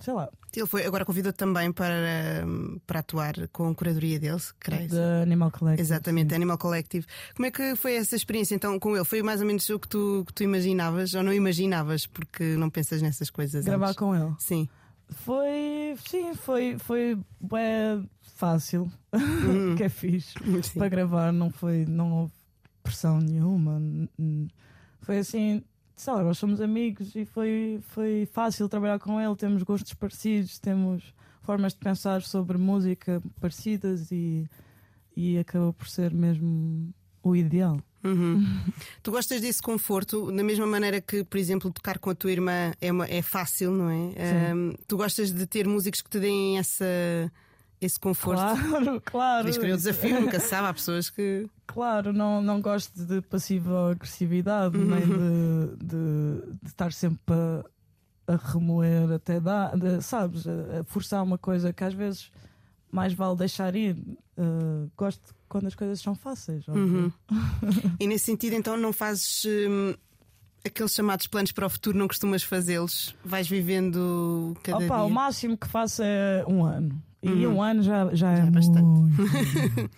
[0.01, 4.41] sei lá, Ele foi, agora convidou também para, hum, para atuar com a curadoria dele,
[4.59, 4.89] creio.
[4.89, 5.81] da Animal Collective.
[5.83, 6.35] Exatamente, sim.
[6.35, 7.07] Animal Collective.
[7.37, 9.05] Como é que foi essa experiência então com ele?
[9.05, 12.69] Foi mais ou menos o que tu, que tu imaginavas ou não imaginavas porque não
[12.69, 13.65] pensas nessas coisas?
[13.65, 13.97] Gravar antes?
[13.99, 14.35] com ele.
[14.41, 14.69] Sim.
[15.11, 18.01] Foi, sim, foi, foi bué
[18.37, 19.75] fácil, Uhum.
[19.77, 20.35] que é fixe.
[20.63, 20.79] Sim.
[20.79, 22.33] Para gravar não foi, não houve
[22.83, 23.81] pressão nenhuma.
[25.01, 25.63] Foi assim,
[25.97, 29.35] sei lá, nós somos amigos e foi, foi fácil trabalhar com ele.
[29.37, 34.47] Temos gostos parecidos, temos formas de pensar sobre música parecidas e,
[35.17, 36.93] e acabou por ser mesmo
[37.23, 37.81] o ideal.
[38.13, 38.61] Uhum.
[39.03, 42.73] Tu gostas desse conforto, da mesma maneira que, por exemplo, tocar com a tua irmã
[42.81, 44.13] é, uma- é fácil, não é?
[44.87, 46.85] Tu gostas de ter músicos que te deem essa,
[47.81, 48.39] esse conforto?
[48.41, 49.43] Claro, claro.
[49.45, 50.69] Queres querer o desafio, nunca sabe.
[50.69, 51.47] Há pessoas que.
[51.67, 58.37] Claro, não, não gosto de passiva agressividade, nem de, de, de estar sempre a, a
[58.37, 62.31] remoer até dar, sabes, a forçar uma coisa que às vezes
[62.91, 63.97] mais vale deixar ir.
[64.37, 66.67] Uh, gosto quando as coisas são fáceis.
[66.69, 67.11] Uhum.
[68.01, 69.95] E nesse sentido, então, não fazes hum,
[70.65, 73.15] aqueles chamados planos para o futuro, não costumas fazê-los?
[73.25, 75.05] Vais vivendo cada Opa, dia.
[75.05, 77.03] o máximo que faço é um ano.
[77.23, 77.57] E Uhum.
[77.57, 78.83] um ano já, já, Já é é, bastante.
[78.83, 79.17] muito.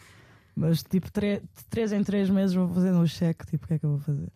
[0.57, 3.47] Mas tipo, de três em três meses vou fazendo o cheque.
[3.47, 4.29] Tipo, o que é que eu vou fazer?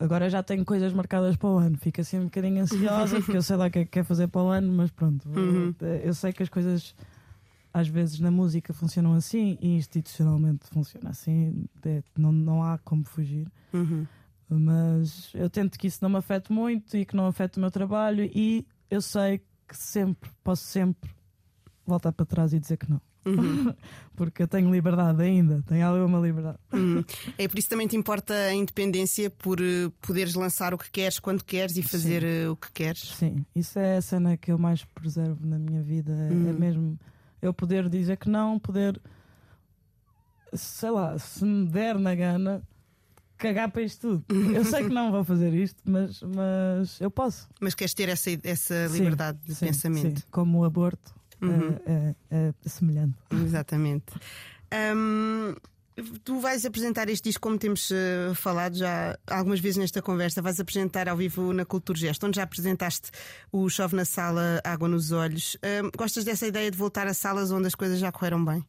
[0.00, 1.76] Agora já tenho coisas marcadas para o ano.
[1.78, 4.28] Fico assim um bocadinho ansiosa porque eu sei lá o que é que quer fazer
[4.28, 5.28] para o ano, mas pronto.
[5.28, 5.74] Uhum.
[6.04, 6.94] Eu sei que as coisas
[7.72, 11.64] às vezes na música funcionam assim e institucionalmente funciona assim.
[11.84, 13.46] É, não, não há como fugir.
[13.72, 14.06] Uhum.
[14.48, 17.70] Mas eu tento que isso não me afete muito e que não afete o meu
[17.70, 21.10] trabalho e eu sei que sempre, posso sempre
[21.86, 23.00] voltar para trás e dizer que não.
[23.26, 23.74] Uhum.
[24.16, 26.58] Porque eu tenho liberdade ainda, tenho alguma liberdade.
[26.72, 27.04] Uhum.
[27.36, 31.18] É por isso também te importa a independência por eh, poderes lançar o que queres
[31.18, 33.00] quando queres e fazer eh, o que queres.
[33.16, 36.10] Sim, isso é a cena que eu mais preservo na minha vida.
[36.12, 36.58] É, é Uhum.
[36.58, 36.98] mesmo
[37.42, 39.00] eu poder dizer que não, poder,
[40.52, 42.62] sei lá, se me der na gana,
[43.36, 44.24] cagar para isto tudo.
[44.54, 47.48] Eu sei que não vou fazer isto, mas, mas eu posso.
[47.60, 50.20] Mas queres ter essa, essa Sim, liberdade de Sim, pensamento.
[50.20, 50.26] sim.
[50.30, 51.76] Como o aborto Uhum.
[51.86, 53.16] é, é- é semelhante.
[53.30, 54.06] Exatamente.
[54.96, 55.54] Hum,
[56.24, 60.60] tu vais apresentar este disco, como temos eh, falado já algumas vezes nesta conversa, vais
[60.60, 63.10] apresentar ao vivo na Cultura Gesto, onde já apresentaste
[63.52, 65.56] o Chove na Sala, Água nos Olhos.
[65.62, 68.64] Hum, gostas dessa ideia de voltar a salas onde as coisas já correram bem?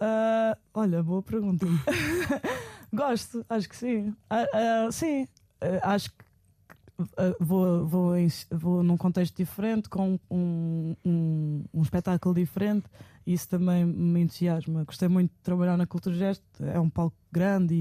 [0.00, 1.66] Ah, olha, boa pergunta.
[2.92, 4.14] Gosto, acho que sim.
[4.28, 5.26] Ah, ah, sim,
[5.82, 6.24] acho que
[7.40, 8.14] vou, vou,
[8.50, 11.53] vou num contexto diferente, com um, um
[11.84, 12.86] espetáculo diferente,
[13.26, 14.84] e isso também me entusiasma.
[14.84, 17.74] Gostei muito de trabalhar na Cultura Gesto, é um palco grande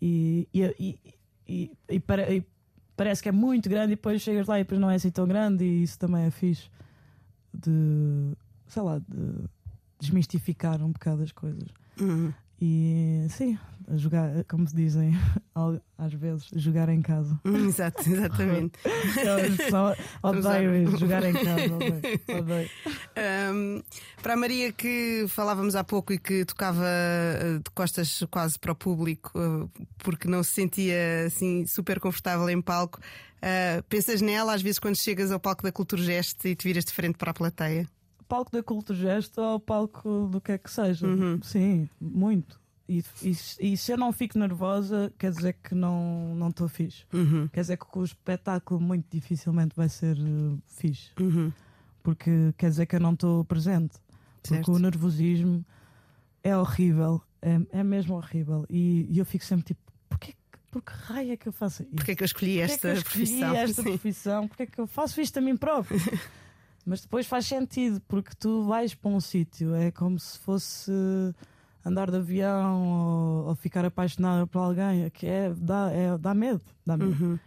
[0.00, 0.98] e, e, e,
[1.48, 2.44] e- e e
[2.96, 5.26] parece que é muito grande, e depois chegas lá e depois não é assim tão
[5.26, 6.68] grande, e isso também é fixe.
[7.52, 8.32] De
[8.68, 9.44] sei lá, de
[10.00, 11.68] desmistificar um bocado as coisas.
[12.00, 12.32] Uhum.
[12.60, 13.58] E sim,
[13.94, 15.12] jogar, como se dizem
[15.98, 17.38] às vezes, jogar em casa.
[17.44, 18.78] Hum, Exato, exatamente.
[20.22, 21.74] Odeio jogar em casa.
[21.74, 22.40] Odeio.
[22.40, 22.70] odeio.
[23.52, 23.82] Um,
[24.22, 28.72] para a Maria que falávamos há pouco e que tocava uh, de costas quase para
[28.72, 34.54] o público uh, porque não se sentia assim super confortável em palco, uh, pensas nela
[34.54, 37.30] às vezes quando chegas ao palco da Cultura Gesto e te viras de frente para
[37.30, 37.88] a plateia?
[38.28, 41.06] Palco da Culto Gesto ou palco do que é que seja.
[41.42, 42.60] Sim, muito.
[42.88, 43.36] E, e,
[43.72, 47.04] e se eu não fico nervosa, quer dizer que não não estou fixe.
[47.12, 47.48] Uhum.
[47.48, 51.10] Quer dizer que o espetáculo muito dificilmente vai ser uh, fixe.
[51.20, 51.52] Uhum.
[52.02, 53.96] Porque quer dizer que eu não estou presente.
[54.40, 54.72] Porque Certo.
[54.72, 55.64] o nervosismo
[56.44, 57.20] é horrível.
[57.42, 58.64] É, é mesmo horrível.
[58.70, 61.82] E, e eu fico sempre tipo, porquê, que- por que raio é que eu faço
[61.82, 61.94] isto?
[61.96, 63.54] Porque é que eu escolhi Porquê é esta que eu escolhi profissão?
[63.56, 64.48] esta profissão?
[64.48, 65.98] Porque é que eu faço isto a mim próprio?
[66.86, 70.92] Mas depois faz sentido, porque tu vais para um sítio, é como se fosse
[71.84, 76.62] andar de avião ou, ou ficar apaixonada por alguém, que é, dá, é, dá medo.
[76.86, 77.24] Dá medo.
[77.24, 77.38] Uhum.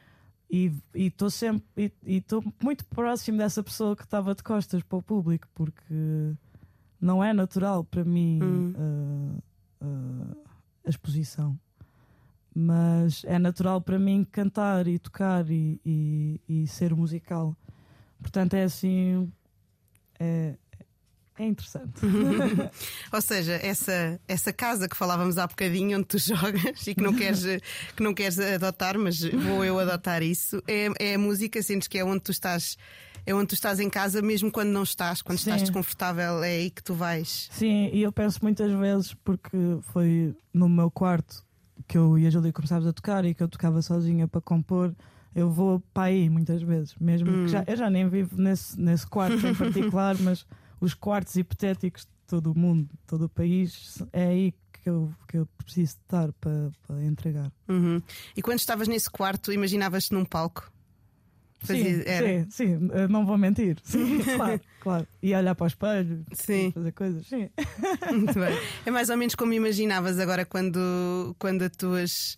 [0.52, 5.02] E estou sempre e estou muito próximo dessa pessoa que estava de costas para o
[5.02, 6.34] público, porque
[7.00, 8.74] não é natural para mim Hum.
[9.82, 10.38] uh, uh,
[10.86, 11.58] a exposição.
[12.54, 17.56] Mas é natural para mim cantar e tocar e, e, e ser musical.
[18.22, 19.32] Portanto, é assim.
[20.20, 20.56] É,
[21.40, 22.02] é interessante.
[23.14, 27.14] Ou seja, essa, essa casa que falávamos há bocadinho onde tu jogas e que não
[27.14, 27.44] queres,
[27.96, 31.98] que não queres adotar, mas vou eu adotar isso, é, é a música, sentes que
[31.98, 32.78] é onde tu estás.
[33.26, 35.66] É onde tu estás em casa, mesmo quando não estás, quando estás Sim.
[35.66, 37.48] desconfortável, é aí que tu vais.
[37.52, 39.58] Sim, e eu penso muitas vezes, porque
[39.92, 41.46] foi no meu quarto
[41.88, 44.96] que eu e a Júlia começámos a tocar e que eu tocava sozinha para compor.
[45.40, 47.46] Eu vou para aí muitas vezes, mesmo Hum.
[47.46, 50.46] que já, eu já nem vivo nesse, nesse quarto em particular, mas
[50.82, 55.38] os quartos hipotéticos de todo o mundo, todo o país, é aí que eu, que
[55.38, 57.52] eu preciso estar para, para entregar.
[57.68, 58.02] Uhum.
[58.36, 60.70] E quando estavas nesse quarto, imaginavas-te num palco?
[61.64, 62.44] Sim, Fazia- era.
[62.46, 63.78] sim, sim, não vou mentir.
[63.84, 65.08] Sim, claro, claro.
[65.22, 66.72] E olhar para o espelho, Sim.
[66.72, 67.28] fazer coisas.
[67.28, 67.50] Sim.
[68.14, 68.58] Muito bem.
[68.86, 72.38] É mais ou menos como imaginavas agora quando, quando atuas.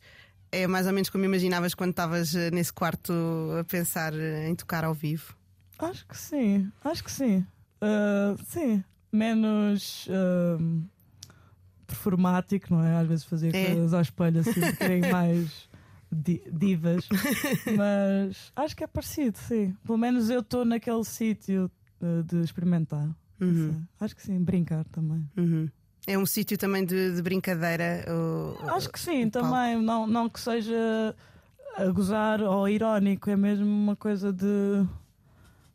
[0.52, 3.14] É mais ou menos como imaginavas quando estavas eh, nesse quarto
[3.60, 5.36] a pensar eh, em tocar ao vivo.
[5.80, 7.46] Acho que sim, acho que sim.
[7.80, 10.84] Ah, sim, menos ahm,
[11.88, 12.98] performático, não é?
[12.98, 13.68] Às vezes fazer É.
[13.74, 15.70] coisas ao espelho assim, bocadinho mais
[16.12, 17.08] di- divas,
[17.76, 19.76] mas acho que é parecido, sim.
[19.86, 21.72] Pelo menos eu estou naquele sítio
[22.26, 23.10] de experimentar.
[23.40, 23.84] Uhum.
[24.00, 25.28] Acho que sim, brincar também.
[25.38, 25.70] Uhum.
[26.08, 28.06] É um sítio também de, de brincadeira.
[28.10, 29.48] o- Acho que sim, palco.
[29.50, 29.82] também.
[29.82, 31.16] Não, não que seja
[31.78, 34.86] a gozar ou irónico, é mesmo uma coisa de.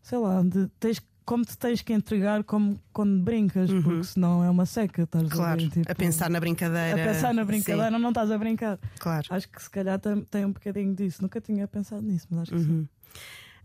[0.03, 3.83] Sei lá, de tens, como te tens que entregar como quando brincas, Uhum.
[3.83, 5.03] porque senão é uma seca.
[5.03, 7.03] Estás Claro, ali, tipo, a pensar na a brincadeira.
[7.03, 8.79] pensar na brincadeira, não estás a brincar.
[8.99, 9.27] Claro.
[9.31, 11.23] Acho que se calhar tem, tem um bocadinho disso.
[11.23, 12.89] Nunca tinha pensado nisso, mas acho que sim.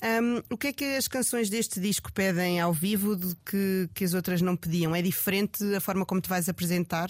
[0.03, 4.03] Um, o que é que as canções deste disco pedem ao vivo do que, que
[4.03, 4.95] as outras não pediam?
[4.95, 7.09] É diferente a forma como te vais apresentar?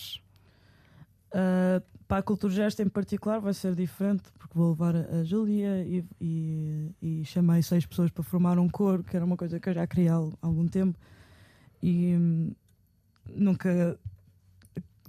[1.30, 5.82] Uh, para a Cultura Gesto em particular vai ser diferente, porque vou levar a Júlia
[5.86, 9.70] e, e, e chamei seis pessoas para formar um coro, que era uma coisa que
[9.70, 11.00] eu já queria há al- algum tempo,
[11.82, 12.52] e hum,
[13.34, 13.98] nunca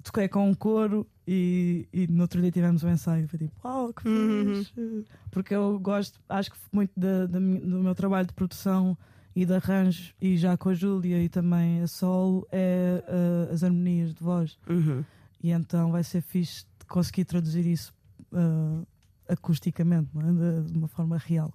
[0.03, 3.29] toquei com um coro e, e no outro dia tivemos um ensaio.
[3.29, 4.55] Foi tipo, uau, que Uhum.
[4.57, 5.05] fixe!
[5.31, 8.97] Porque eu gosto, acho que muito da- da mi- do meu trabalho de produção
[9.35, 13.03] e de arranjo, e já com a Júlia e também a solo, é
[13.49, 14.59] uh, as harmonias de voz.
[14.69, 15.03] Uhum.
[15.43, 17.95] E então vai ser fixe conseguir traduzir isso
[18.33, 18.83] ah,
[19.29, 20.33] acusticamente, é?
[20.63, 21.53] de, de uma forma real.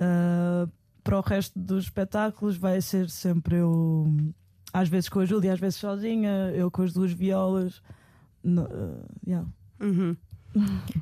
[0.00, 0.68] Ah,
[1.02, 4.06] para o resto dos espetáculos vai ser sempre eu,
[4.74, 7.80] às vezes com a Júlia, às vezes sozinha, eu com as duas violas.
[8.42, 9.48] No, ah, yeah.
[9.80, 10.16] Uhum.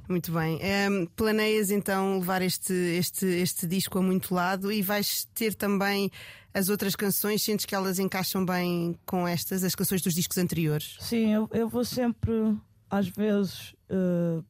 [0.09, 0.59] Muito bem.
[0.61, 6.11] Ehm, planeias então levar este, este, este disco a muito lado e vais ter também
[6.53, 10.99] as outras canções, sentes que elas encaixam bem com estas, as canções dos discos anteriores?
[11.01, 12.55] Sim, eu, eu vou sempre,
[12.91, 14.43] às vezes, ah,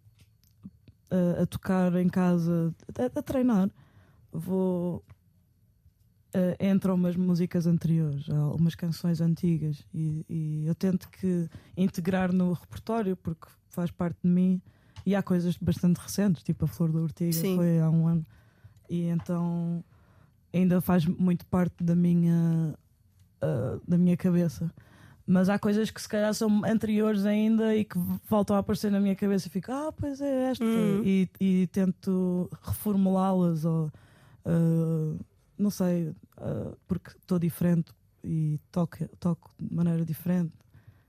[1.12, 3.70] ah, a tocar em casa, a, a treinar.
[4.32, 5.04] Vou.
[6.34, 12.32] Ah, entram umas músicas anteriores, há umas canções antigas, e, e eu tento que integrar
[12.32, 14.60] no repertório, porque faz parte de mim.
[15.04, 17.56] E há coisas bastante recentes, tipo a Flor da Ortiga, Sim.
[17.56, 18.24] foi há um ano,
[18.88, 19.82] e então
[20.54, 22.74] ainda faz muito parte da minha,
[23.40, 24.70] ah, da minha cabeça
[25.24, 27.96] mas há coisas que se calhar são anteriores ainda e que
[28.28, 31.00] voltam a aparecer na minha cabeça e fico, ah, pois é esta, Uhum.
[31.04, 33.90] e, e tento reformulá-las ou
[34.44, 35.16] ah,
[35.62, 37.92] não sei, ah, porque estou diferente
[38.24, 40.52] e toco, toco de maneira diferente.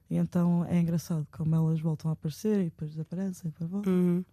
[0.10, 3.92] E então é engraçado como elas voltam a aparecer e depois desaparecem e depois voltam.
[3.92, 4.26] Uhum.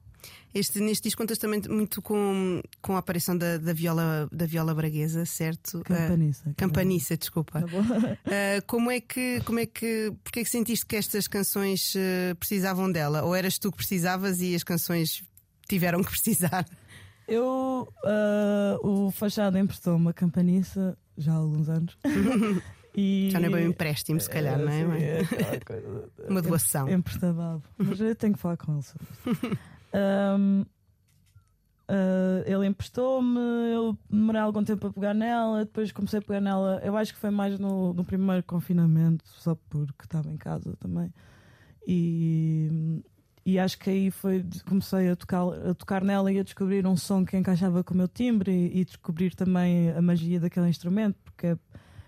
[0.55, 4.75] Este, neste disco contas também muito com, com a aparição da, da, viola, da viola
[4.75, 5.81] braguesa, certo?
[5.83, 6.51] Campaniça.
[6.51, 7.63] Ah, campaniça, desculpa.
[7.63, 7.67] Tá?
[8.27, 12.35] Ah, como é que, como é que, porque é que sentiste que estas canções eh,
[12.35, 13.23] precisavam dela?
[13.23, 15.23] Ou eras tu que precisavas e as canções
[15.69, 16.67] tiveram que precisar?
[17.31, 21.97] Eu, ah, o Fachada emprestou uma campaniça já há alguns anos.
[22.93, 25.25] E- Já não é bem um empréstimo, se calhar, não é?
[25.25, 26.89] sim, é coisa- Uma doação.
[26.91, 27.63] Emprestado.
[27.79, 29.59] Mas eu tenho que falar com ele sobre isso.
[29.95, 30.65] Ahm,
[31.89, 33.39] ah, ele emprestou-me,
[33.73, 36.81] eu demorei algum tempo a pegar nela, depois comecei a pegar nela.
[36.85, 41.15] Eu acho que foi mais no, no primeiro confinamento, só porque estava em casa também.
[41.87, 43.01] E,
[43.45, 46.97] e acho que aí foi comecei a tocar, a tocar nela e a descobrir um
[46.97, 51.17] som que encaixava com o meu timbre e, e descobrir também a magia daquele instrumento,
[51.25, 51.59] porque é,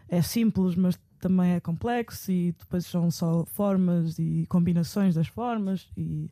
[0.08, 5.88] é simples, mas também é complexo e depois são só formas e combinações das formas
[5.96, 6.28] e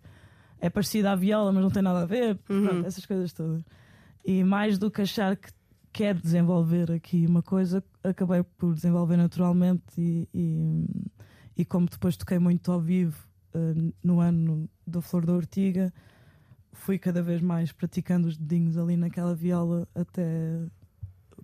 [0.60, 2.38] é parecida à viola, mas não tem nada a ver.
[2.48, 2.66] Uhum.
[2.66, 3.64] Pronto, essas coisas todas.
[4.24, 5.50] E mais do que achar que
[5.92, 10.84] quero desenvolver aqui uma coisa, acabei por desenvolver naturalmente e, e,
[11.56, 15.92] e como depois toquei muito ao vivo eh, no ano da Flor da Ortiga,
[16.72, 20.60] fui cada vez mais praticando os dedinhos ali naquela viola até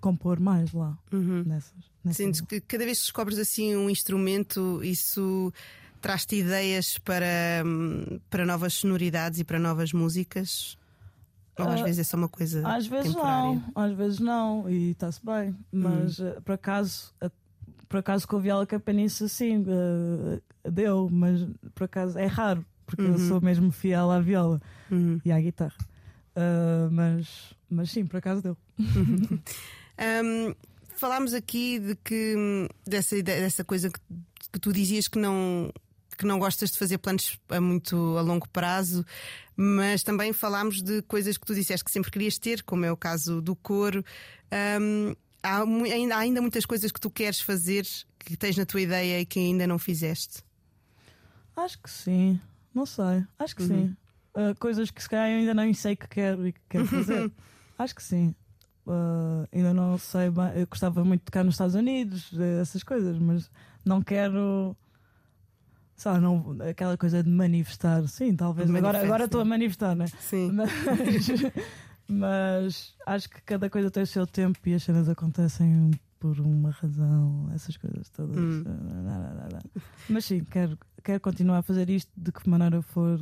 [0.00, 1.42] compor mais lá Uhum.
[1.44, 1.72] nessas.
[2.04, 5.52] nessas Sentes que cada vez que descobres assim um instrumento, isso
[6.00, 10.76] traz-te ideias para, hum, para novas sonoridades e para novas músicas?
[11.59, 13.62] Ou às Ah, vezes é só uma coisa Às vezes temporária?
[13.74, 15.57] não, às vezes não, e está-se bem.
[15.72, 16.26] Mas Hum.
[16.26, 17.14] eh, por acaso,
[17.89, 23.03] por acaso com a viola capaniça sim, eh, deu, mas por acaso é raro, porque
[23.03, 23.28] eu Uhum.
[23.28, 24.61] sou mesmo fiel à viola
[24.91, 25.20] Uhum.
[25.24, 25.76] e à guitarra.
[26.34, 28.57] Ah, mas, mas sim, por acaso deu.
[29.99, 30.55] Hum,
[30.97, 33.99] falámos aqui de que dessa, ideia- dessa coisa que,
[34.53, 35.72] que tu dizias que não
[36.18, 39.05] que não gostas de fazer planos a muito a longo prazo,
[39.55, 42.97] mas também falámos de coisas que tu disseste que sempre querias ter, como é o
[42.97, 44.03] caso do coro.
[44.80, 45.14] Hum,
[45.47, 47.86] há, ainda, muitas coisas que tu queres fazer
[48.18, 50.42] que tens na tua ideia e que ainda não fizeste.
[51.57, 52.40] Acho que sim,
[52.74, 53.68] não sei, acho que Uhum.
[53.68, 53.97] sim.
[54.34, 57.32] Ah, coisas que se calhar eu ainda nem sei que quero e que quero fazer.
[57.78, 58.34] acho que sim.
[58.86, 60.51] Ah, ainda não sei bem.
[60.55, 63.51] Eu gostava muito de tocar nos Estados Unidos, eh, essas coisas, mas
[63.84, 64.76] não quero.
[65.97, 68.68] Sabe, não, aquela coisa de manifestar, sim, talvez.
[68.70, 70.05] Agora, agora estou a manifestar, né?
[70.20, 70.53] Sim.
[70.53, 70.70] Mas,
[72.09, 76.70] mas acho que cada coisa tem o seu tempo e as cenas acontecem por uma
[76.70, 78.36] razão, essas coisas todas.
[78.38, 78.64] Hum.
[80.09, 83.18] Mas sim, quero, quero continuar a fazer isto de que maneira for,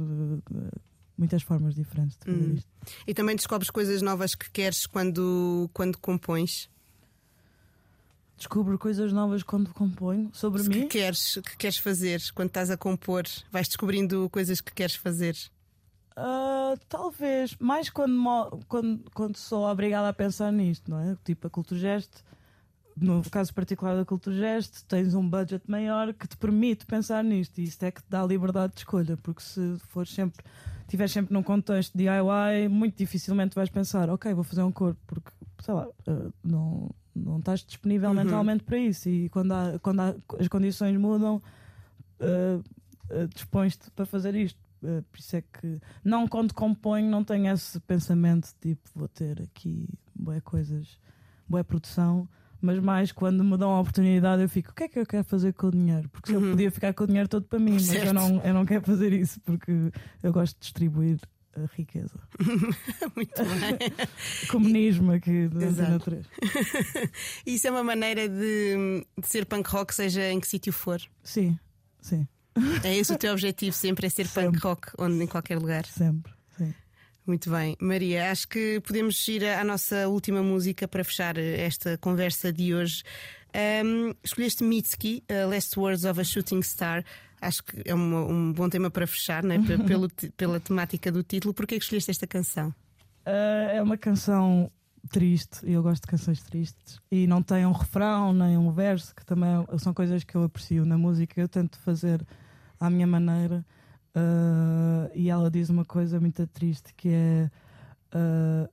[1.18, 2.54] muitas formas diferentes de fazer Hum.
[2.54, 2.68] isto.
[3.06, 6.70] E também descobres coisas novas que queres quando, quando compões.
[8.36, 10.88] Descubro coisas novas quando componho sobre que mim.
[10.88, 13.22] queres, que queres fazer quando estás a compor?
[13.50, 15.36] Vais descobrindo coisas que queres fazer.
[16.16, 21.16] Ah, talvez, mais quando, quando, quando sou obrigada a pensar nisto, não é?
[21.24, 22.10] Tipo, a Culturgest,
[22.96, 27.64] no caso particular da Culturgest, tens um budget maior que te permite pensar nisto e
[27.64, 30.44] isto é que te dá liberdade de escolha, porque se for sempre,
[30.82, 35.32] estiveres sempre num contexto DIY, muito dificilmente vais pensar, ok, vou fazer um corpo, porque,
[35.60, 38.16] sei lá, ah, não, não estás disponível Uhum.
[38.16, 41.42] mentalmente para isso e quando, há, quando há- as condições mudam,
[42.20, 42.62] ah,
[43.34, 44.62] dispões-te para fazer isto.
[44.84, 49.40] Uh, por isso é que não quando componho não tenho esse pensamento tipo vou ter
[49.40, 50.98] aqui boas coisas,
[51.48, 52.28] boa produção,
[52.60, 55.24] mas mais quando me dão a oportunidade eu fico, o que é que eu quero
[55.24, 56.08] fazer com o dinheiro?
[56.10, 56.44] Porque se Uhum.
[56.44, 58.06] eu podia ficar com o dinheiro todo para mim, mas Certo.
[58.08, 59.72] eu não, eu não quero fazer isso porque
[60.22, 61.18] eu gosto de distribuir
[61.56, 62.18] a riqueza.
[63.16, 63.78] Muito bem.
[64.50, 66.10] Comunismo aqui da Exato.
[66.10, 66.26] Antena 3.
[67.46, 71.00] Isso é uma maneira de, de ser punk rock, seja em que sítio for.
[71.22, 71.58] Sim,
[72.00, 72.26] sim,
[72.82, 74.60] É esse o teu objetivo, sempre é ser punk Sempre.
[74.60, 75.84] rock, onde, em qualquer lugar.
[75.86, 76.32] sempre.
[76.56, 76.72] Sim.
[77.26, 77.76] Muito bem.
[77.80, 82.74] Maria, acho que podemos ir à nossa última música para fechar eh, esta conversa de
[82.74, 83.02] hoje.
[83.54, 87.04] Ahm, escolheste Mitski, uh, Last Words of a Shooting Star.
[87.40, 89.58] Acho que é uma- um bom tema para fechar, né?
[89.58, 91.54] Pe- Pelo, pela temática do título.
[91.54, 92.68] Porquê que escolheste esta canção?
[93.26, 94.70] Uh, é uma canção
[95.10, 99.14] triste e eu gosto de canções tristes e não tem um refrão nem um verso
[99.14, 102.26] que também são coisas que eu aprecio na música eu tento fazer
[102.86, 103.64] à minha maneira
[104.16, 107.50] Uh, e ela diz uma coisa muito triste que é
[108.14, 108.70] uh,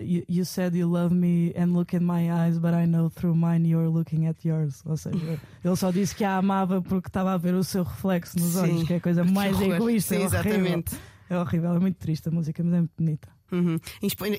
[0.00, 3.34] you, you said you love me and look in my eyes but I know through
[3.34, 5.18] mine you're looking at yours ou seja,
[5.64, 8.60] ele só disse que a amava porque estava a ver o seu reflexo nos Sim.
[8.60, 10.40] olhos que é a coisa mais egoísta Sim, é horrível.
[10.40, 10.96] exatamente.
[11.28, 13.78] é horrível, é muito triste a música mas é muito bonita Uhum.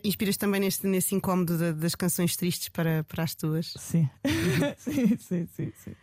[0.03, 3.73] Inspiras também neste, nesse incómodo de, das canções tristes para, para as tuas?
[3.77, 4.09] Sim.
[4.25, 4.73] Uhum.
[4.77, 5.95] sim, sim, sim, sim.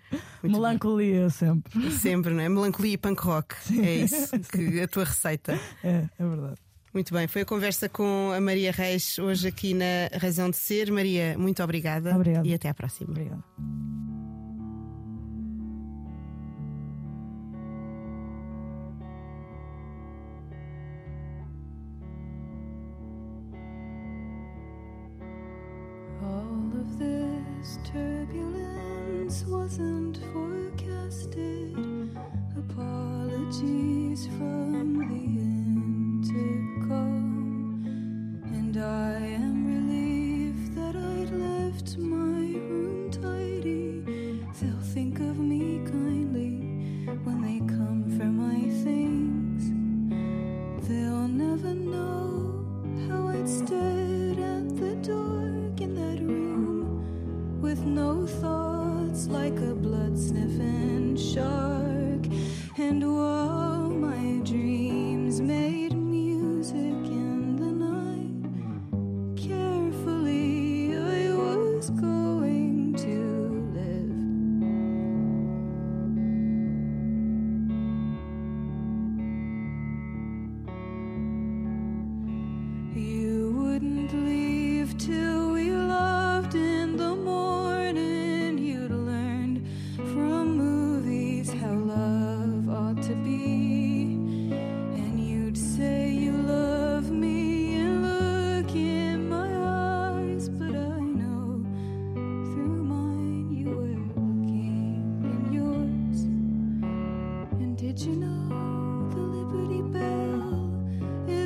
[0.43, 1.31] Melancolia bem.
[1.31, 1.91] sempre.
[1.91, 2.49] Sempre, não é?
[2.49, 3.57] Melancolia e punk rock.
[3.63, 3.85] Sim.
[3.85, 5.59] É isso, que, a tua receita.
[5.83, 6.57] É, é verdade.
[6.93, 10.91] Muito bem, foi a conversa com a Maria Reis hoje aqui na Razão de Ser.
[10.91, 12.15] Maria, muito obrigada.
[12.15, 12.47] Obrigada.
[12.47, 13.11] E até à próxima.
[13.11, 13.45] Obrigada.
[27.93, 31.77] Turbulence wasn't forecasted.
[32.57, 34.60] Apologies from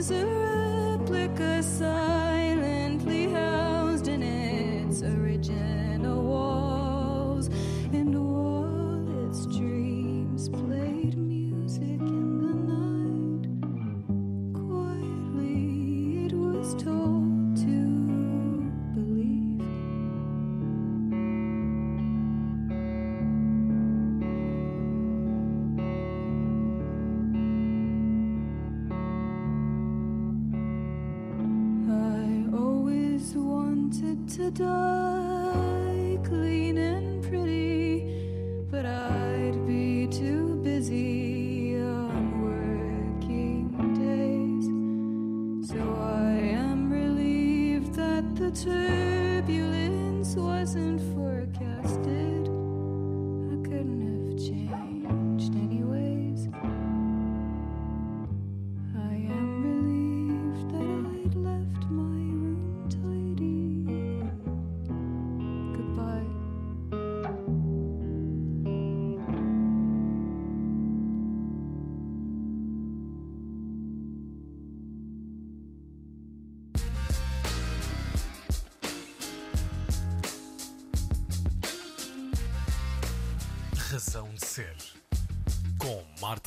[0.05, 2.04] is a replica sign.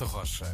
[0.00, 0.46] Rocha.